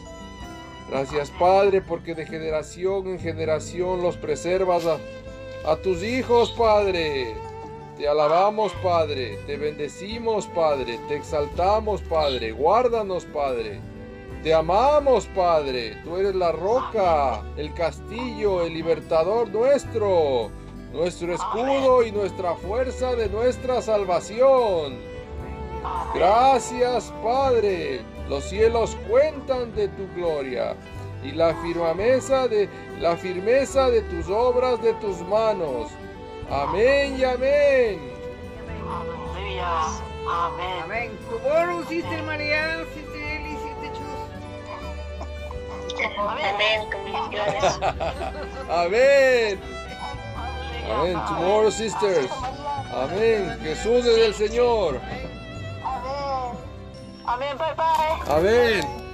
Gracias 0.88 1.30
Padre 1.38 1.82
porque 1.82 2.14
de 2.14 2.24
generación 2.24 3.08
en 3.08 3.18
generación 3.18 4.02
los 4.02 4.16
preservas 4.16 4.86
a, 4.86 4.96
a 5.70 5.76
tus 5.76 6.02
hijos, 6.02 6.50
Padre. 6.52 7.34
Te 7.98 8.08
alabamos, 8.08 8.72
Padre. 8.82 9.38
Te 9.46 9.58
bendecimos, 9.58 10.46
Padre. 10.46 10.98
Te 11.06 11.16
exaltamos, 11.16 12.00
Padre. 12.00 12.52
Guárdanos, 12.52 13.26
Padre. 13.26 13.78
Te 14.42 14.54
amamos, 14.54 15.26
Padre. 15.26 15.96
Tú 16.02 16.16
eres 16.16 16.34
la 16.34 16.50
roca, 16.50 17.42
el 17.58 17.74
castillo, 17.74 18.62
el 18.62 18.72
libertador 18.72 19.50
nuestro, 19.50 20.50
nuestro 20.92 21.34
escudo 21.34 22.02
y 22.02 22.10
nuestra 22.10 22.54
fuerza 22.54 23.14
de 23.16 23.28
nuestra 23.28 23.82
salvación. 23.82 24.96
Gracias, 26.14 27.12
Padre. 27.22 28.00
Los 28.30 28.44
cielos 28.44 28.96
cuentan 29.10 29.74
de 29.74 29.88
tu 29.88 30.08
gloria 30.14 30.74
y 31.22 31.32
la 31.32 31.54
firmeza 31.56 32.48
de 32.48 32.66
la 32.98 33.16
firmeza 33.18 33.90
de 33.90 34.00
tus 34.02 34.26
obras 34.28 34.80
de 34.80 34.94
tus 34.94 35.20
manos. 35.22 35.88
Amén 36.50 37.16
y 37.18 37.24
amén. 37.24 38.00
Aleluya. 38.88 39.84
Amén. 40.26 40.82
Amén. 40.84 41.10
Amén. 46.18 46.56
Bendiciones. 46.58 47.80
Amén. 48.70 49.60
Amén. 50.90 51.20
Tomorrow, 51.26 51.70
sisters. 51.70 52.30
Amén. 52.92 53.58
Jesús 53.62 54.04
es 54.06 54.18
el 54.18 54.34
Señor. 54.34 55.00
Amém. 55.84 56.58
Amén. 57.26 57.58
Bye 57.58 57.74
bye. 57.76 58.36
Amén. 58.36 59.09